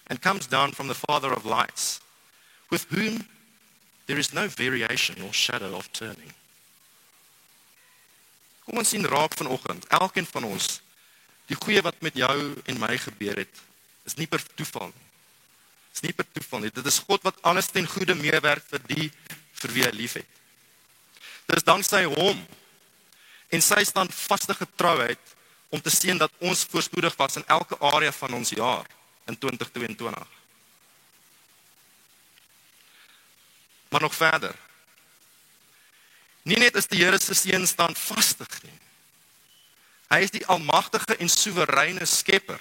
and 0.06 0.22
comes 0.22 0.46
down 0.46 0.72
from 0.72 0.86
the 0.86 0.94
Father 0.94 1.34
of 1.34 1.44
lights, 1.44 2.00
with 2.70 2.86
whom 2.94 3.26
there 4.10 4.18
is 4.18 4.32
no 4.34 4.48
variation 4.48 5.22
or 5.22 5.32
shadow 5.32 5.76
of 5.76 5.86
turning. 5.92 6.32
Kom 8.66 8.80
ons 8.82 8.90
sien 8.90 9.06
raak 9.06 9.36
vanoggend, 9.38 9.86
elkeen 9.86 10.26
van 10.26 10.48
ons, 10.48 10.80
die 11.46 11.54
goeie 11.54 11.82
wat 11.86 12.00
met 12.02 12.18
jou 12.18 12.34
en 12.66 12.80
my 12.82 12.96
gebeur 12.98 13.38
het, 13.38 13.60
is 14.10 14.18
nie 14.18 14.26
per 14.26 14.42
toeval 14.58 14.90
nie. 14.90 15.06
Dis 15.94 16.02
nie 16.08 16.14
per 16.14 16.26
toeval 16.26 16.64
nie. 16.64 16.72
Dit 16.74 16.90
is 16.90 16.98
God 17.06 17.22
wat 17.26 17.38
alles 17.46 17.70
ten 17.70 17.86
goeie 17.86 18.16
meewerk 18.18 18.66
vir 18.72 18.82
die 18.90 19.06
vir 19.60 19.76
wie 19.76 19.86
hy 19.86 19.94
liefhet. 19.94 20.26
Dit 21.46 21.62
is 21.62 21.68
danksy 21.70 22.02
hom 22.10 22.42
en 23.54 23.62
sy 23.62 23.84
standvaste 23.86 24.58
getrouheid 24.58 25.34
om 25.70 25.78
te 25.78 25.94
sien 25.94 26.18
dat 26.18 26.34
ons 26.42 26.66
voorspoedig 26.66 27.14
was 27.18 27.38
in 27.38 27.46
elke 27.46 27.78
area 27.94 28.10
van 28.18 28.34
ons 28.42 28.50
jaar 28.58 28.90
in 29.30 29.38
2022. 29.38 30.39
Maar 33.90 34.00
nog 34.00 34.14
verder. 34.14 34.54
Nie 36.42 36.58
net 36.58 36.76
is 36.78 36.88
die 36.88 37.02
Here 37.02 37.18
se 37.20 37.34
seën 37.34 37.66
standvastig 37.66 38.62
nie. 38.64 38.76
Hy 40.10 40.20
is 40.24 40.32
die 40.34 40.46
almagtige 40.50 41.16
en 41.20 41.28
soewereine 41.30 42.06
skepper. 42.08 42.60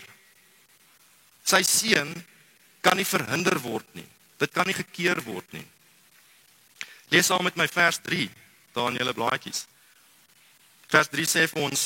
Sy 1.48 1.62
seën 1.66 2.12
kan 2.86 3.00
nie 3.00 3.08
verhinder 3.08 3.58
word 3.64 3.88
nie. 3.98 4.06
Dit 4.40 4.54
kan 4.54 4.68
nie 4.68 4.78
gekeer 4.78 5.22
word 5.26 5.48
nie. 5.56 5.66
Lees 7.10 7.30
saam 7.30 7.44
met 7.48 7.58
my 7.58 7.68
vers 7.72 7.98
3 8.06 8.28
daar 8.76 8.92
in 8.92 9.00
julle 9.02 9.16
blaadjies. 9.18 9.66
Vers 10.90 11.10
3 11.10 11.26
sê 11.30 11.46
vir 11.50 11.66
ons 11.66 11.86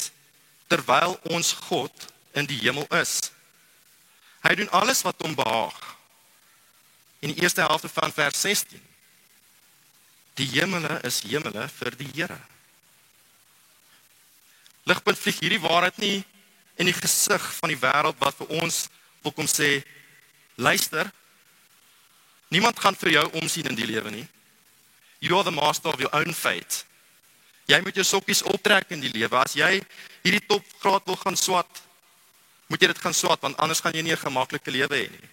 terwyl 0.71 1.15
ons 1.31 1.53
God 1.69 2.07
in 2.35 2.47
die 2.49 2.59
hemel 2.63 2.87
is. 2.99 3.31
Hy 4.43 4.55
doen 4.59 4.71
alles 4.75 5.03
wat 5.07 5.21
hom 5.23 5.35
behaag. 5.37 5.79
In 7.23 7.31
die 7.31 7.43
eerste 7.45 7.63
helfte 7.63 7.91
van 7.91 8.11
vers 8.11 8.41
16 8.41 8.81
Die 10.39 10.49
hemele 10.55 10.99
is 11.05 11.21
hemele 11.21 11.67
vir 11.69 11.97
die 11.97 12.09
Here. 12.13 12.39
Ligpunt 14.89 15.19
vlieg 15.19 15.39
hierdie 15.39 15.61
waarheid 15.63 15.97
nie 16.01 16.23
in 16.81 16.89
die 16.89 16.95
gesig 16.97 17.43
van 17.59 17.71
die 17.71 17.79
wêreld 17.79 18.17
wat 18.19 18.35
vir 18.41 18.49
ons 18.61 18.87
wil 19.23 19.31
kom 19.31 19.47
sê 19.47 19.77
luister 20.59 21.07
niemand 22.53 22.79
gaan 22.79 22.97
vir 22.97 23.15
jou 23.15 23.23
omsien 23.39 23.69
in 23.69 23.77
die 23.77 23.87
lewe 23.87 24.11
nie. 24.11 24.25
You 25.23 25.37
are 25.37 25.45
the 25.47 25.55
master 25.55 25.93
of 25.93 26.01
your 26.01 26.11
own 26.13 26.33
fate. 26.35 26.83
Jy 27.71 27.79
moet 27.85 27.95
jou 27.95 28.03
sokkies 28.05 28.43
optrek 28.51 28.91
in 28.91 29.01
die 29.01 29.13
lewe. 29.13 29.39
As 29.39 29.55
jy 29.55 29.79
hierdie 30.25 30.43
topgraad 30.49 31.07
wil 31.07 31.17
gaan 31.21 31.37
swat, 31.39 31.79
moet 32.67 32.83
jy 32.83 32.89
dit 32.91 33.01
gaan 33.05 33.15
swat 33.15 33.41
want 33.45 33.57
anders 33.63 33.81
gaan 33.81 33.95
jy 33.95 34.03
nie 34.03 34.13
'n 34.13 34.25
gemaklike 34.25 34.71
lewe 34.71 34.95
hê 34.97 35.07
nie. 35.09 35.29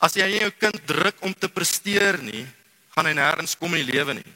As 0.00 0.14
jy 0.14 0.26
jou 0.40 0.50
kind 0.50 0.86
druk 0.86 1.22
om 1.22 1.34
te 1.34 1.48
presteer 1.48 2.18
nie, 2.22 2.46
gaan 2.94 3.08
hy 3.10 3.14
nêrens 3.16 3.56
kom 3.58 3.74
in 3.74 3.84
die 3.84 3.92
lewe 3.92 4.14
nie. 4.14 4.34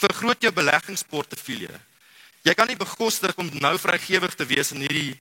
Vergroot 0.00 0.42
jou 0.42 0.52
beleggingsportefeulje. 0.54 1.72
Jy 2.46 2.54
kan 2.56 2.70
nie 2.70 2.78
bekostig 2.78 3.36
om 3.36 3.50
nou 3.60 3.74
vrygewig 3.78 4.34
te 4.38 4.46
wees 4.48 4.70
in 4.72 4.86
hierdie 4.86 5.18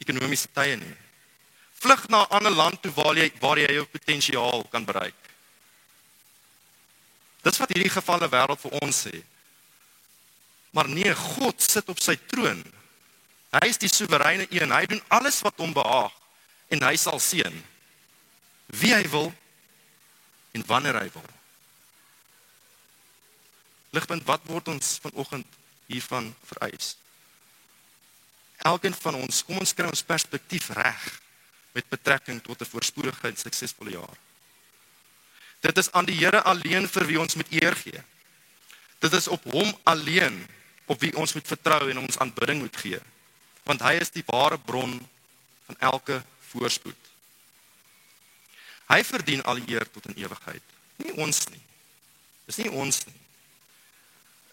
ekonomiese 0.00 0.48
tye 0.54 0.78
nie. 0.80 0.94
Vlug 1.82 2.06
na 2.08 2.22
'n 2.22 2.30
ander 2.38 2.54
land 2.54 2.82
toe 2.82 2.92
waar 2.94 3.16
jy 3.16 3.32
waar 3.40 3.58
jy 3.58 3.72
jou 3.74 3.84
potensiaal 3.84 4.64
kan 4.70 4.84
bereik. 4.84 5.18
Dis 7.42 7.58
wat 7.58 7.74
hierdie 7.74 7.90
gevalle 7.90 8.28
wêreld 8.28 8.60
vir 8.60 8.78
ons 8.80 9.06
sê. 9.06 9.22
Maar 10.70 10.88
nee, 10.88 11.14
God 11.14 11.62
sit 11.62 11.88
op 11.88 12.00
sy 12.00 12.16
troon. 12.26 12.62
Hy 13.52 13.68
is 13.68 13.78
die 13.78 13.88
soewereine 13.88 14.46
een. 14.50 14.72
Hy 14.72 14.86
doen 14.86 15.02
alles 15.08 15.42
wat 15.42 15.58
hom 15.60 15.72
behaag 15.72 16.12
en 16.68 16.82
hy 16.82 16.96
sal 16.96 17.20
seën 17.20 17.62
wie 18.72 18.94
hy 18.94 19.04
wil 19.12 19.32
en 20.56 20.64
wanneer 20.66 20.96
hy 20.96 21.10
wil. 21.12 21.28
Ligpunt, 23.92 24.24
wat 24.24 24.40
word 24.48 24.70
ons 24.72 24.96
vanoggend 25.04 25.58
hiervan 25.92 26.30
vereis? 26.48 26.94
Elkeen 28.64 28.94
van 28.96 29.18
ons, 29.20 29.42
kom 29.44 29.58
ons 29.60 29.74
kry 29.76 29.88
ons 29.90 30.04
perspektief 30.06 30.70
reg 30.78 31.02
met 31.76 31.88
betrekking 31.92 32.40
tot 32.40 32.62
'n 32.62 32.70
voorspoedige 32.72 33.28
en 33.28 33.36
suksesvolle 33.36 33.90
jaar. 33.90 34.16
Dit 35.60 35.78
is 35.78 35.92
aan 35.92 36.04
die 36.04 36.16
Here 36.16 36.42
alleen 36.42 36.88
vir 36.88 37.06
wie 37.06 37.20
ons 37.20 37.34
moet 37.34 37.52
eer 37.52 37.76
gee. 37.76 38.02
Dit 38.98 39.12
is 39.12 39.28
op 39.28 39.44
hom 39.44 39.78
alleen 39.82 40.46
op 40.86 41.00
wie 41.00 41.16
ons 41.16 41.32
moet 41.32 41.46
vertrou 41.46 41.90
en 41.90 41.98
ons 41.98 42.18
aanbidding 42.18 42.60
moet 42.60 42.76
gee. 42.76 43.00
Want 43.62 43.80
hy 43.80 43.92
is 43.92 44.10
die 44.10 44.24
ware 44.26 44.58
bron 44.58 45.08
van 45.66 45.76
elke 45.78 46.22
voorspoed. 46.40 46.96
Hy 48.88 49.04
verdien 49.04 49.42
al 49.42 49.56
eer 49.66 49.90
tot 49.90 50.06
in 50.06 50.16
ewigheid, 50.16 50.62
nie 50.96 51.12
ons 51.12 51.48
nie. 51.48 51.62
Dis 52.46 52.56
nie 52.56 52.70
ons 52.70 53.06
nie 53.06 53.21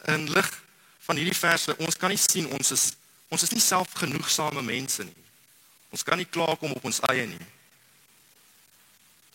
in 0.08 0.30
lig 0.32 0.50
van 1.08 1.16
hierdie 1.16 1.38
verse, 1.38 1.76
ons 1.78 1.98
kan 1.98 2.10
nie 2.10 2.22
sien 2.22 2.48
ons 2.56 2.72
is 2.72 2.92
ons 3.30 3.44
is 3.46 3.52
nie 3.54 3.62
selfgenoegsame 3.62 4.62
mense 4.66 5.04
nie. 5.06 5.26
Ons 5.94 6.04
kan 6.04 6.18
nie 6.18 6.26
klaarkom 6.26 6.72
op 6.74 6.86
ons 6.86 6.98
eie 7.12 7.28
nie. 7.30 7.48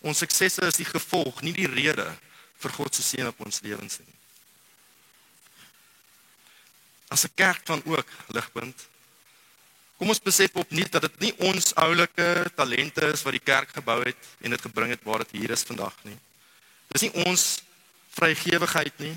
Ons 0.03 0.19
suksesse 0.19 0.67
is 0.67 0.79
die 0.81 0.87
gevolg, 0.87 1.39
nie 1.41 1.53
die 1.55 1.69
rede 1.71 2.09
vir 2.59 2.75
God 2.75 2.95
se 2.95 3.05
seën 3.05 3.29
op 3.29 3.39
ons 3.45 3.61
lewens 3.63 3.99
nie. 3.99 4.17
As 7.07 7.23
'n 7.23 7.33
kerk 7.35 7.61
van 7.65 7.81
ook 7.85 8.07
ligpunt. 8.27 8.87
Kom 9.97 10.09
ons 10.09 10.19
besef 10.19 10.55
opnuut 10.55 10.91
dat 10.91 11.01
dit 11.01 11.19
nie 11.19 11.33
ons 11.37 11.75
oulike 11.75 12.51
talente 12.55 13.05
is 13.13 13.23
wat 13.23 13.31
die 13.31 13.45
kerk 13.51 13.69
gebou 13.69 14.03
het 14.03 14.17
en 14.41 14.49
dit 14.49 14.61
gebring 14.61 14.89
het 14.89 15.03
waar 15.03 15.23
dit 15.23 15.31
hier 15.39 15.51
is 15.51 15.63
vandag 15.63 15.95
nie. 16.03 16.17
Dis 16.91 17.01
nie 17.01 17.25
ons 17.25 17.61
vrygewigheid 18.09 18.99
nie. 18.99 19.15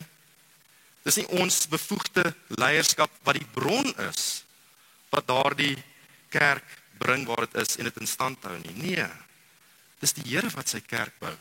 Dis 1.08 1.22
nie 1.22 1.40
ons 1.40 1.62
bevoegde 1.72 2.26
leierskap 2.60 3.12
wat 3.24 3.38
die 3.38 3.48
bron 3.54 3.88
is 4.10 4.42
wat 5.08 5.24
daardie 5.24 5.78
kerk 6.28 6.66
bring 7.00 7.24
waar 7.24 7.46
dit 7.46 7.54
is 7.62 7.78
en 7.78 7.88
dit 7.88 8.00
in 8.02 8.10
stand 8.10 8.42
hou 8.44 8.56
nie. 8.60 8.74
Nee. 8.76 9.06
Dis 10.02 10.12
die 10.18 10.26
Here 10.28 10.50
wat 10.52 10.68
sy 10.68 10.82
kerk 10.84 11.14
bou. 11.22 11.32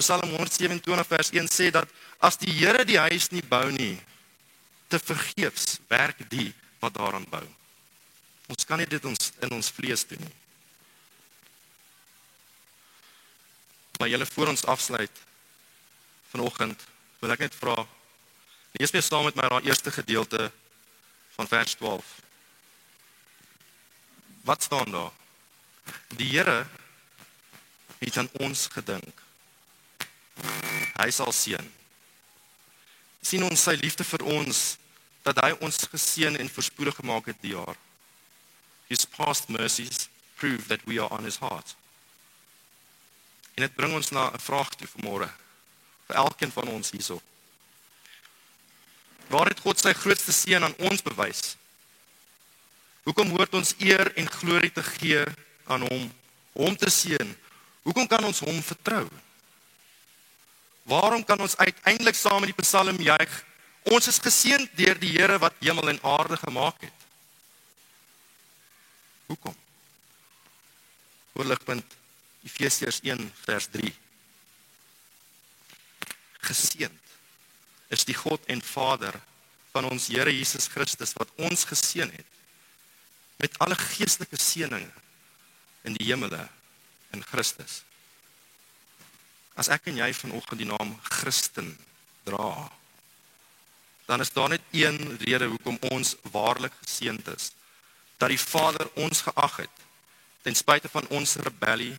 Psalm 0.00 0.32
127 0.34 1.06
vers 1.12 1.30
1 1.36 1.52
sê 1.52 1.68
dat 1.70 1.86
as 2.18 2.40
die 2.42 2.50
Here 2.56 2.82
die 2.88 2.98
huis 2.98 3.28
nie 3.30 3.44
bou 3.46 3.68
nie, 3.70 3.94
te 4.90 4.98
vergeefs 4.98 5.78
werk 5.92 6.24
die 6.32 6.48
wat 6.82 6.96
daaraan 6.98 7.28
bou. 7.30 7.44
Ons 8.50 8.66
kan 8.66 8.82
nie 8.82 8.88
dit 8.90 9.04
ons 9.06 9.30
in 9.46 9.54
ons 9.54 9.70
vlees 9.78 10.02
doen 10.10 10.24
nie. 10.24 10.34
Maar 14.00 14.10
julle 14.10 14.26
voor 14.26 14.50
ons 14.56 14.66
afsluit 14.74 15.24
vanoggend 16.32 16.82
wil 17.22 17.36
ek 17.36 17.46
net 17.46 17.54
vra 17.54 17.78
Lees 18.72 18.90
weer 18.90 19.02
saam 19.02 19.24
met 19.24 19.34
my 19.34 19.48
daai 19.48 19.66
eerste 19.66 19.90
gedeelte 19.90 20.50
van 21.34 21.48
vers 21.48 21.74
12. 21.74 22.04
Wat 24.46 24.62
staan 24.62 24.90
daar? 24.90 25.10
Die 26.16 26.28
Here 26.30 26.66
het 27.98 28.16
aan 28.16 28.30
ons 28.32 28.66
gedink. 28.66 29.22
Hy 31.00 31.10
sal 31.10 31.32
seën. 31.32 31.72
sien 33.20 33.44
ons 33.44 33.62
sy 33.62 33.74
liefde 33.76 34.04
vir 34.04 34.22
ons 34.24 34.60
dat 35.22 35.38
hy 35.44 35.50
ons 35.60 35.76
geseën 35.92 36.38
en 36.40 36.48
voorspoedig 36.48 36.96
gemaak 36.96 37.26
het 37.28 37.40
die 37.44 37.52
jaar. 37.52 37.76
His 38.88 39.04
past 39.04 39.48
mercies 39.48 40.08
prove 40.40 40.66
that 40.68 40.80
we 40.88 40.96
are 41.00 41.12
on 41.12 41.24
his 41.24 41.38
heart. 41.38 41.76
En 43.54 43.66
dit 43.66 43.74
bring 43.76 43.92
ons 43.94 44.10
na 44.10 44.30
'n 44.32 44.38
vraag 44.38 44.74
toe 44.74 44.88
vanmôre 44.88 45.28
vir 46.06 46.16
elkeen 46.16 46.52
van 46.52 46.68
ons 46.68 46.90
hierso. 46.90 47.20
Waar 49.30 49.52
het 49.52 49.62
God 49.62 49.78
sy 49.78 49.92
grootste 49.94 50.34
seën 50.34 50.64
aan 50.64 50.74
ons 50.90 51.02
bewys? 51.06 51.54
Hoekom 53.06 53.30
hoort 53.36 53.54
ons 53.54 53.76
eer 53.78 54.10
en 54.18 54.26
glorie 54.30 54.72
te 54.74 54.82
gee 54.82 55.22
aan 55.70 55.86
hom, 55.86 56.08
hom 56.58 56.74
te 56.76 56.90
seën? 56.90 57.30
Hoekom 57.86 58.08
kan 58.10 58.26
ons 58.26 58.42
hom 58.42 58.58
vertrou? 58.62 59.06
Waarom 60.90 61.22
kan 61.24 61.38
ons 61.40 61.54
uiteindelik 61.56 62.18
saam 62.18 62.42
met 62.42 62.50
die 62.50 62.62
Psalm 62.64 62.98
juig? 62.98 63.36
Ons 63.94 64.10
is 64.10 64.18
geseën 64.18 64.66
deur 64.76 64.98
die 64.98 65.12
Here 65.14 65.38
wat 65.38 65.54
hemel 65.62 65.92
en 65.94 66.02
aarde 66.02 66.36
gemaak 66.36 66.82
het. 66.82 67.06
Hoekom? 69.30 69.54
Oorligpunt 71.38 71.96
Efesiërs 72.44 72.98
1 73.06 73.22
vers 73.44 73.70
3. 73.70 73.94
Geseënd 76.50 77.09
is 77.90 78.06
die 78.06 78.16
God 78.16 78.44
en 78.50 78.62
Vader 78.62 79.18
van 79.74 79.86
ons 79.90 80.08
Here 80.10 80.32
Jesus 80.32 80.68
Christus 80.70 81.14
wat 81.18 81.30
ons 81.42 81.66
geseën 81.68 82.10
het 82.10 82.26
met 83.40 83.56
alle 83.64 83.76
geestelike 83.78 84.38
seënings 84.38 85.06
in 85.88 85.94
die 85.96 86.10
hemele 86.10 86.42
in 87.16 87.22
Christus. 87.24 87.80
As 89.56 89.70
ek 89.72 89.88
en 89.90 90.00
jy 90.00 90.10
vanoggend 90.14 90.60
die 90.60 90.68
naam 90.68 90.92
Christen 91.08 91.72
dra, 92.28 92.68
dan 94.06 94.20
is 94.20 94.32
daar 94.34 94.52
net 94.52 94.64
een 94.76 94.98
rede 95.22 95.48
hoekom 95.50 95.78
ons 95.90 96.16
waarlik 96.34 96.74
geseënd 96.82 97.28
is. 97.32 97.50
Dat 98.20 98.32
die 98.32 98.40
Vader 98.40 98.90
ons 99.00 99.22
geag 99.24 99.56
het 99.64 99.86
ten 100.42 100.56
spyte 100.56 100.88
van 100.88 101.06
ons 101.08 101.36
rebellie, 101.44 101.96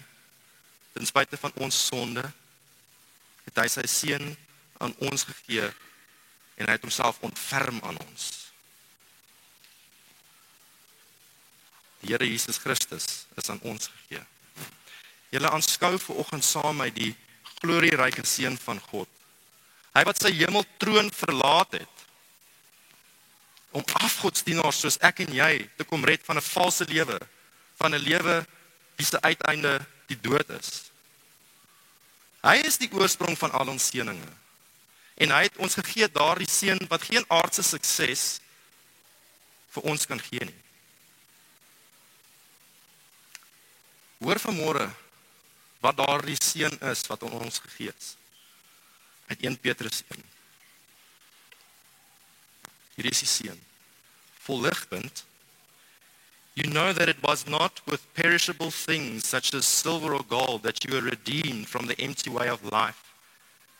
ten 0.93 1.05
spyte 1.05 1.37
van 1.37 1.53
ons 1.61 1.77
sonde, 1.87 2.23
het 3.45 3.59
hy 3.61 3.67
sy 3.69 3.85
seun 3.89 4.31
aan 4.81 4.95
ons 4.97 5.23
gegee 5.29 5.69
en 6.57 6.67
hy 6.67 6.75
het 6.75 6.85
homself 6.85 7.21
ontferm 7.25 7.79
aan 7.85 7.97
ons. 8.07 8.27
Die 12.01 12.11
Here 12.13 12.25
Jesus 12.25 12.57
Christus 12.57 13.25
is 13.37 13.49
aan 13.49 13.61
ons 13.61 13.89
gegee. 13.93 14.23
Julle 15.31 15.49
aanskou 15.53 15.93
ver 16.01 16.21
oggend 16.23 16.45
saam 16.45 16.81
met 16.81 16.95
die 16.97 17.13
glorieryke 17.61 18.25
seun 18.27 18.57
van 18.57 18.81
God. 18.89 19.09
Hy 19.95 20.03
wat 20.07 20.21
sy 20.21 20.31
hemeltroon 20.35 21.11
verlaat 21.13 21.77
het 21.79 22.05
om 23.71 23.85
afgodsdienaars 24.03 24.81
soos 24.83 24.97
ek 25.05 25.21
en 25.23 25.33
jy 25.35 25.53
te 25.77 25.87
kom 25.87 26.03
red 26.03 26.25
van 26.27 26.37
'n 26.37 26.49
valse 26.55 26.85
lewe, 26.85 27.19
van 27.79 27.95
'n 27.95 28.03
lewe 28.03 28.45
wie 28.97 29.05
se 29.05 29.21
uiteinde 29.21 29.79
die 30.07 30.19
dood 30.19 30.49
is. 30.49 30.91
Hy 32.41 32.55
is 32.65 32.77
die 32.77 32.91
oorsprong 32.91 33.37
van 33.37 33.51
al 33.51 33.67
ons 33.67 33.87
seënings. 33.87 34.40
En 35.21 35.29
hy 35.29 35.43
het 35.45 35.57
ons 35.61 35.77
gegee 35.77 36.07
daardie 36.09 36.49
seën 36.49 36.79
wat 36.89 37.05
geen 37.05 37.25
aardse 37.29 37.63
sukses 37.65 38.39
vir 39.75 39.87
ons 39.93 40.05
kan 40.09 40.19
gee 40.19 40.45
nie. 40.47 40.59
Hoor 44.21 44.41
vanmôre 44.41 44.87
wat 45.81 45.97
daardie 45.97 46.37
seën 46.41 46.73
is 46.89 47.05
wat 47.09 47.25
ons 47.29 47.61
gegee 47.67 47.93
is. 47.93 48.15
Uit 49.29 49.45
1 49.45 49.59
Petrus 49.61 50.01
1. 50.09 50.25
Hier 52.97 53.11
is 53.11 53.21
die 53.23 53.29
seën. 53.29 53.61
Volligpunt 54.41 55.25
You 56.53 56.67
know 56.67 56.91
that 56.91 57.07
it 57.07 57.21
was 57.23 57.47
not 57.47 57.79
with 57.87 58.01
perishable 58.13 58.71
things 58.71 59.25
such 59.25 59.53
as 59.53 59.65
silver 59.65 60.13
or 60.13 60.23
gold 60.27 60.63
that 60.63 60.83
you 60.83 60.93
were 60.93 61.01
redeemed 61.01 61.69
from 61.69 61.85
the 61.87 61.95
empty 61.97 62.29
way 62.29 62.49
of 62.49 62.65
life 62.65 63.10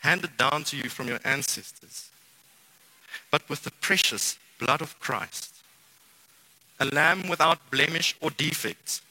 handed 0.01 0.35
down 0.37 0.63
to 0.65 0.77
you 0.77 0.89
from 0.89 1.07
your 1.07 1.19
ancestors, 1.23 2.09
but 3.31 3.47
with 3.49 3.63
the 3.63 3.71
precious 3.81 4.37
blood 4.59 4.81
of 4.81 4.99
Christ, 4.99 5.55
a 6.79 6.85
lamb 6.85 7.29
without 7.29 7.71
blemish 7.71 8.15
or 8.21 8.31
defect. 8.31 9.01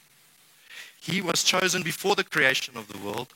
He 0.99 1.21
was 1.21 1.43
chosen 1.43 1.81
before 1.81 2.15
the 2.15 2.23
creation 2.23 2.77
of 2.77 2.87
the 2.87 2.99
world, 2.99 3.33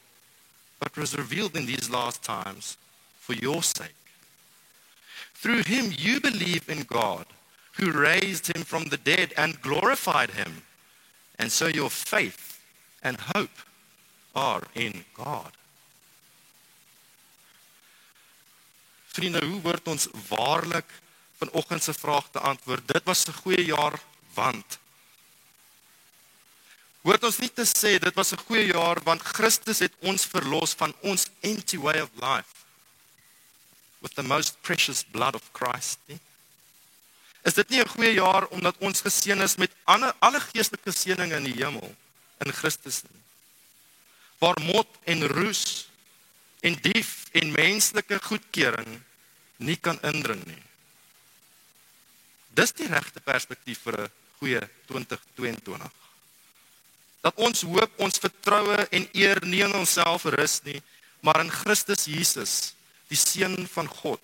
but 0.79 0.95
was 0.97 1.17
revealed 1.17 1.55
in 1.55 1.65
these 1.65 1.89
last 1.89 2.21
times 2.23 2.77
for 3.17 3.33
your 3.33 3.63
sake. 3.63 3.95
Through 5.33 5.63
him 5.63 5.91
you 5.97 6.19
believe 6.19 6.69
in 6.69 6.83
God, 6.83 7.25
who 7.73 7.91
raised 7.91 8.47
him 8.55 8.63
from 8.63 8.85
the 8.85 8.97
dead 8.97 9.33
and 9.37 9.61
glorified 9.61 10.31
him. 10.31 10.63
And 11.39 11.51
so 11.51 11.67
your 11.67 11.89
faith 11.89 12.59
and 13.03 13.17
hope 13.35 13.57
are 14.35 14.63
in 14.75 15.05
God. 15.13 15.51
Vriende, 19.15 19.39
hoe 19.45 19.61
word 19.63 19.87
ons 19.87 20.07
waarlik 20.27 20.89
vanoggend 21.39 21.83
se 21.83 21.93
vraag 21.95 22.27
te 22.31 22.39
antwoord? 22.39 22.87
Dit 22.87 23.03
was 23.03 23.27
'n 23.27 23.39
goeie 23.43 23.65
jaar 23.65 23.99
want 24.33 24.79
Hoort 27.05 27.21
ons 27.27 27.37
nie 27.37 27.51
te 27.53 27.63
sê 27.69 27.99
dit 28.01 28.15
was 28.17 28.33
'n 28.33 28.45
goeie 28.47 28.65
jaar 28.73 28.97
want 29.05 29.21
Christus 29.21 29.79
het 29.79 29.93
ons 30.01 30.25
verlos 30.25 30.73
van 30.73 30.93
ons 31.01 31.27
empty 31.41 31.77
way 31.77 32.01
of 32.01 32.09
life 32.19 32.65
with 34.01 34.15
the 34.15 34.23
most 34.23 34.57
precious 34.61 35.03
blood 35.03 35.35
of 35.35 35.43
Christ 35.53 35.99
nie? 36.05 36.19
Is 37.43 37.53
dit 37.53 37.69
nie 37.69 37.81
'n 37.81 37.87
goeie 37.87 38.13
jaar 38.13 38.47
omdat 38.47 38.75
ons 38.79 39.01
geseën 39.01 39.41
is 39.41 39.55
met 39.55 39.71
alle 39.83 40.15
alle 40.19 40.39
geestelike 40.39 40.91
seënings 40.91 41.35
in 41.35 41.43
die 41.43 41.63
hemel 41.63 41.95
in 42.45 42.51
Christus 42.51 43.03
nie? 43.03 43.21
Waar 44.39 44.59
mot 44.61 44.87
en 45.03 45.27
roes 45.27 45.87
en 46.65 46.77
dief 46.81 47.27
en 47.37 47.51
menslike 47.53 48.17
goedkeuring 48.25 48.97
nie 49.61 49.77
kan 49.77 49.99
indring 50.07 50.41
nie. 50.47 50.63
Dis 52.55 52.73
die 52.73 52.87
regte 52.89 53.21
perspektief 53.21 53.83
vir 53.85 54.05
'n 54.05 54.11
goeie 54.39 54.61
2022. 54.87 55.91
Dat 57.21 57.35
ons 57.35 57.61
hoop, 57.61 57.91
ons 57.99 58.17
vertroue 58.17 58.87
en 58.91 59.07
eer 59.13 59.39
nie 59.45 59.63
in 59.63 59.73
onsself 59.73 60.25
rus 60.25 60.61
nie, 60.63 60.81
maar 61.19 61.39
in 61.41 61.51
Christus 61.51 62.05
Jesus, 62.05 62.73
die 63.07 63.17
seun 63.17 63.67
van 63.67 63.87
God 63.87 64.21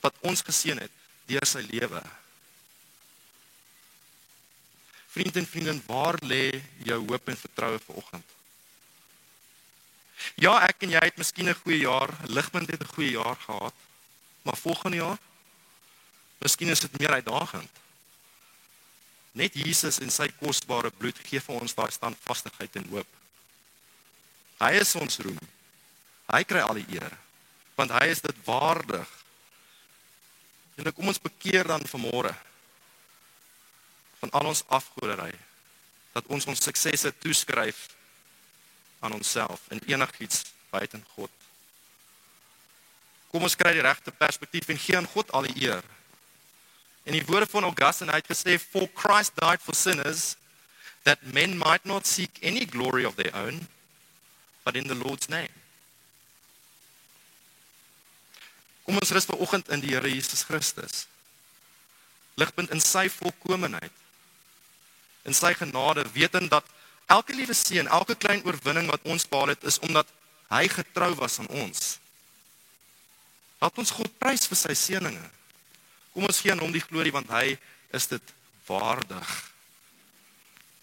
wat 0.00 0.14
ons 0.20 0.42
geseën 0.42 0.78
het 0.78 0.92
deur 1.26 1.46
sy 1.46 1.62
lewe. 1.70 2.02
Vriende 5.12 5.38
en 5.38 5.46
vriendin, 5.46 5.82
waar 5.86 6.16
lê 6.24 6.62
jou 6.84 6.98
hoop 7.08 7.28
en 7.28 7.36
vertroue 7.36 7.78
vanoggend? 7.78 8.24
Ja, 10.34 10.58
ek 10.66 10.82
en 10.82 10.90
jy 10.90 11.02
het 11.02 11.16
miskien 11.16 11.48
'n 11.48 11.60
goeie 11.64 11.78
jaar, 11.78 12.10
ligpunt 12.26 12.70
het 12.70 12.82
'n 12.82 12.94
goeie 12.94 13.10
jaar 13.10 13.36
gehad. 13.36 13.74
Maar 14.42 14.56
volgende 14.56 14.96
jaar 14.96 15.18
Miskien 16.42 16.68
is 16.68 16.80
dit 16.80 16.98
meer 16.98 17.10
uitdagend. 17.10 17.80
Net 19.38 19.54
Jesus 19.54 20.00
en 20.02 20.10
sy 20.10 20.26
kosbare 20.40 20.90
bloed 20.90 21.18
gee 21.24 21.40
vir 21.40 21.60
ons 21.62 21.74
daai 21.76 21.90
standvastigheid 21.94 22.80
en 22.80 22.88
hoop. 22.90 23.18
Hy 24.62 24.72
is 24.80 24.94
ons 24.98 25.20
roem. 25.22 25.38
Hy 26.32 26.42
kry 26.48 26.64
al 26.64 26.80
die 26.82 26.98
eer 26.98 27.18
want 27.78 27.94
hy 27.94 28.10
is 28.12 28.20
dit 28.22 28.36
waardig. 28.44 29.08
En 30.76 30.90
kom 30.92 31.08
ons 31.08 31.22
bekeer 31.22 31.66
dan 31.66 31.82
vanmôre 31.88 32.34
van 34.20 34.32
al 34.38 34.50
ons 34.50 34.60
afgoderry 34.68 35.32
dat 36.12 36.28
ons 36.28 36.46
ons 36.52 36.62
suksesse 36.68 37.10
toeskryf 37.22 37.86
aan 39.02 39.16
onsself 39.18 39.66
en 39.68 39.82
enigiets 39.86 40.44
buite 40.70 41.00
God. 41.14 41.30
Kom 43.32 43.44
ons 43.44 43.56
kry 43.56 43.72
die 43.76 43.84
regte 43.84 44.12
perspektief 44.14 44.68
en 44.68 44.80
gee 44.80 44.96
aan 44.96 45.08
God 45.14 45.30
al 45.32 45.48
die 45.48 45.66
eer. 45.66 45.84
En 47.02 47.16
die 47.16 47.24
woorde 47.26 47.48
van 47.50 47.66
Augustine 47.66 48.14
het 48.14 48.28
gesê 48.30 48.58
for 48.60 48.88
Christ 48.94 49.34
died 49.40 49.62
for 49.62 49.74
sinners 49.74 50.36
that 51.02 51.22
men 51.34 51.56
might 51.58 51.84
not 51.84 52.06
seek 52.06 52.38
any 52.42 52.64
glory 52.64 53.04
of 53.04 53.16
their 53.18 53.34
own 53.34 53.66
but 54.62 54.76
in 54.76 54.86
the 54.86 54.94
Lord's 54.94 55.28
name. 55.28 55.50
Kom 58.82 58.98
ons 58.98 59.10
rus 59.14 59.26
vanoggend 59.26 59.70
in 59.74 59.82
die 59.82 59.94
Here 59.94 60.10
Jesus 60.10 60.44
Christus. 60.46 61.06
Ligpunt 62.34 62.70
in 62.74 62.80
sy 62.82 63.08
volkomeenheid. 63.10 63.92
In 65.26 65.34
sy 65.34 65.52
genade, 65.54 66.04
wetend 66.14 66.50
dat 66.50 66.66
elke 67.12 67.36
liewe 67.36 67.54
seën, 67.56 67.88
elke 67.88 68.16
klein 68.16 68.42
oorwinning 68.46 68.88
wat 68.90 69.04
ons 69.04 69.28
behaal 69.28 69.52
het, 69.54 69.64
is 69.68 69.78
omdat 69.84 70.08
hy 70.52 70.64
getrou 70.72 71.12
was 71.20 71.38
aan 71.40 71.50
ons. 71.62 71.96
Laat 73.62 73.78
ons 73.78 73.94
God 73.94 74.10
prys 74.18 74.48
vir 74.50 74.58
sy 74.58 74.74
seënings. 74.76 75.40
Kom 76.12 76.26
ons 76.28 76.42
gee 76.44 76.52
aan 76.52 76.60
hom 76.60 76.72
die 76.74 76.84
glorie 76.84 77.12
want 77.14 77.30
hy 77.32 77.54
is 77.96 78.08
dit 78.10 78.32
waardig. 78.66 79.28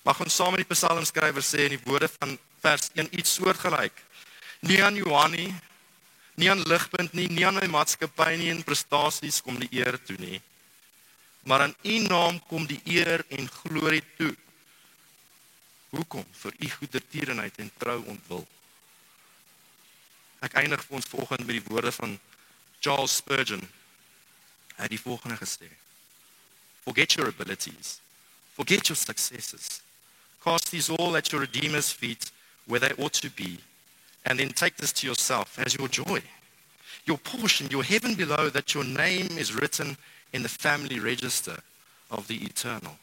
Mag 0.08 0.22
ons 0.24 0.36
saam 0.36 0.56
met 0.56 0.63
die 0.63 0.72
psalmskrywer 0.72 1.44
sê 1.46 1.68
in 1.68 1.76
die 1.76 1.84
woorde 1.86 2.10
van 2.15 2.38
vers 2.63 2.89
1 2.96 3.12
iets 3.13 3.36
soortgelyk. 3.38 3.94
Nie 4.65 4.80
aan 4.84 4.98
Johanie, 4.98 5.52
nie 6.39 6.50
aan 6.50 6.63
ligpunt 6.65 7.13
nie, 7.13 7.28
nie 7.30 7.46
aan 7.46 7.60
my 7.60 7.68
maatskappy 7.70 8.32
nie 8.39 8.50
en 8.54 8.63
prestasies 8.65 9.42
kom 9.46 9.60
die 9.62 9.70
eer 9.82 10.00
toe 10.08 10.18
nie. 10.20 10.39
Maar 11.46 11.68
aan 11.68 11.76
U 11.84 12.00
naam 12.08 12.39
kom 12.50 12.65
die 12.68 12.82
eer 12.89 13.24
en 13.36 13.52
glorie 13.62 14.04
toe. 14.18 14.34
Hoekom? 15.89 16.25
Vir 16.32 16.54
U 16.60 16.69
goedertierenheid 16.69 17.58
en 17.58 17.71
trou 17.78 18.04
ontwil. 18.06 18.47
Ek 20.45 20.56
eindig 20.62 20.84
vir 20.86 20.95
ons 20.99 21.10
volgende 21.10 21.45
met 21.45 21.58
die 21.58 21.67
woorde 21.67 21.91
van 21.91 22.19
Charles 22.80 23.15
Spurgeon. 23.19 23.63
Hy 24.78 24.86
het 24.86 24.93
die 24.93 25.02
volgende 25.02 25.36
gesê: 25.39 25.67
Forget 26.86 27.17
your 27.17 27.28
abilities. 27.28 27.99
Forget 28.56 28.88
your 28.88 28.97
successes. 28.97 29.82
Cast 30.43 30.71
these 30.71 30.89
all 30.89 31.17
at 31.17 31.32
your 31.32 31.41
Redeemer's 31.41 31.91
feet 31.91 32.32
where 32.65 32.80
they 32.80 32.93
ought 32.97 33.13
to 33.21 33.30
be, 33.36 33.60
and 34.23 34.39
then 34.39 34.54
take 34.54 34.78
this 34.78 34.93
to 34.93 35.08
yourself 35.08 35.60
as 35.60 35.73
your 35.73 35.89
joy, 35.89 36.21
your 37.06 37.17
portion, 37.17 37.67
your 37.69 37.84
heaven 37.84 38.15
below, 38.15 38.49
that 38.49 38.73
your 38.73 38.86
name 38.86 39.38
is 39.38 39.54
written 39.54 39.97
in 40.32 40.43
the 40.43 40.49
family 40.49 40.99
register 40.99 41.58
of 42.12 42.28
the 42.28 42.45
eternal. 42.45 42.95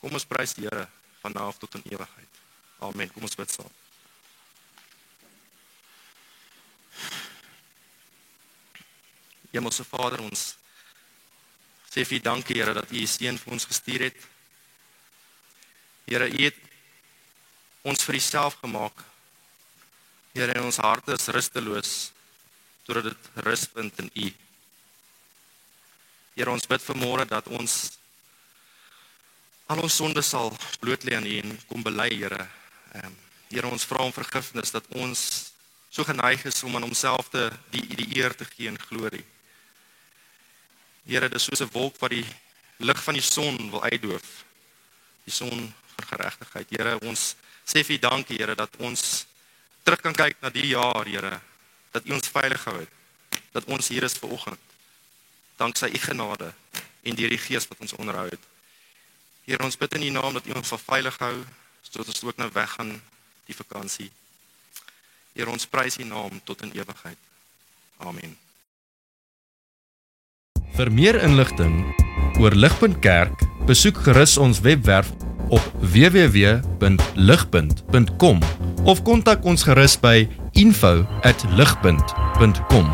Kom 0.00 0.12
ons 0.12 0.26
prys 0.26 0.52
die 0.58 0.66
Here 0.66 0.88
van 1.22 1.32
nou 1.36 1.46
af 1.48 1.58
tot 1.58 1.74
in 1.78 1.86
ewigheid. 1.94 2.42
Amen. 2.82 3.12
Kom 3.12 3.22
ons 3.22 3.38
bid 3.38 3.50
saam. 3.50 3.70
Hemelse 9.52 9.84
Vader, 9.84 10.24
ons 10.24 10.42
sê 11.92 12.06
vir 12.08 12.18
U 12.18 12.24
dankie 12.24 12.56
Here 12.56 12.74
dat 12.74 12.90
U 12.90 12.98
U 12.98 13.06
seun 13.06 13.38
vir 13.38 13.54
ons 13.54 13.68
gestuur 13.68 14.06
het. 14.08 14.20
Here, 16.08 16.26
U 16.26 16.42
het 16.42 16.58
ons 17.86 18.04
vir 18.08 18.18
Uself 18.18 18.58
gemaak. 18.64 19.04
Here, 20.32 20.56
ons 20.64 20.80
harte 20.82 21.14
is 21.14 21.28
rusteloos 21.36 21.94
totdat 22.82 23.12
dit 23.12 23.28
rus 23.46 23.68
vind 23.76 24.00
in 24.02 24.10
U. 24.10 24.30
Here, 26.34 26.50
ons 26.50 26.66
bid 26.66 26.82
vanmôre 26.82 27.28
dat 27.28 27.52
ons 27.52 27.76
al 29.72 29.82
ons 29.86 29.96
sondes 29.96 30.28
sal 30.28 30.52
bloot 30.80 31.04
lê 31.08 31.16
aan 31.16 31.26
U 31.26 31.36
en 31.40 31.58
kom 31.68 31.82
bely, 31.82 32.10
Here. 32.12 32.46
Ehm 32.92 33.06
um, 33.08 33.18
Here, 33.52 33.68
ons 33.68 33.84
vra 33.84 34.00
om 34.00 34.12
vergifnis 34.12 34.70
dat 34.72 34.86
ons 34.96 35.20
so 35.92 36.04
geneig 36.08 36.40
is 36.48 36.62
om 36.64 36.76
aan 36.76 36.86
homself 36.86 37.28
te 37.28 37.50
die 37.72 37.84
die 38.00 38.06
eer 38.16 38.32
te 38.32 38.46
gee 38.48 38.68
en 38.68 38.78
glorie. 38.80 39.24
Here, 41.04 41.28
dis 41.28 41.44
soos 41.44 41.60
'n 41.60 41.72
wolk 41.72 41.98
wat 42.00 42.10
die 42.10 42.24
lig 42.80 43.02
van 43.02 43.14
die 43.14 43.24
son 43.24 43.70
wil 43.70 43.82
uitdoof. 43.82 44.28
Die 45.24 45.32
son 45.32 45.74
van 45.94 46.06
geregtigheid. 46.12 46.70
Here, 46.70 46.98
ons 47.00 47.36
sê 47.64 47.84
vir 47.84 47.96
U 47.96 47.98
dankie, 47.98 48.38
Here, 48.38 48.54
dat 48.54 48.76
ons 48.78 49.26
terug 49.84 50.00
kan 50.00 50.14
kyk 50.14 50.36
na 50.40 50.48
die 50.48 50.68
jaar, 50.68 51.04
Here, 51.04 51.40
dat 51.92 52.06
U 52.06 52.12
ons 52.12 52.28
veilig 52.28 52.62
gehou 52.62 52.80
het. 52.80 52.92
Dat 53.52 53.64
ons 53.64 53.88
hier 53.88 54.02
is 54.02 54.16
vanoggend. 54.16 54.60
Danksy 55.56 55.92
U 55.92 55.98
genade 55.98 56.54
en 57.02 57.14
deur 57.14 57.28
die 57.28 57.38
Gees 57.38 57.68
wat 57.68 57.80
ons 57.80 57.92
onderhou 57.92 58.28
het. 58.28 58.51
Here, 59.44 59.64
ons 59.64 59.78
bid 59.78 59.94
in 59.98 60.02
U 60.06 60.10
naam 60.18 60.32
dat 60.38 60.46
U 60.46 60.50
ons 60.54 60.72
veilig 60.86 61.18
hou 61.18 61.44
sodat 61.82 62.08
ons 62.08 62.24
ook 62.24 62.36
nou 62.38 62.50
weggaan 62.54 63.02
die 63.48 63.56
vakansie. 63.56 64.10
Here, 65.34 65.50
ons 65.50 65.66
prys 65.66 65.98
U 65.98 66.04
naam 66.06 66.40
tot 66.46 66.62
in 66.62 66.72
ewigheid. 66.76 67.18
Amen. 67.98 68.36
Vir 70.72 70.92
meer 70.92 71.20
inligting 71.20 71.94
oor 72.40 72.54
Ligpunt 72.56 73.02
Kerk, 73.04 73.44
besoek 73.68 73.96
gerus 74.06 74.38
ons 74.40 74.60
webwerf 74.64 75.12
op 75.52 75.60
www.ligpunt.com 75.82 78.40
of 78.88 79.04
kontak 79.04 79.44
ons 79.44 79.62
gerus 79.68 80.00
by 80.00 80.24
info@ligpunt.com 80.56 82.88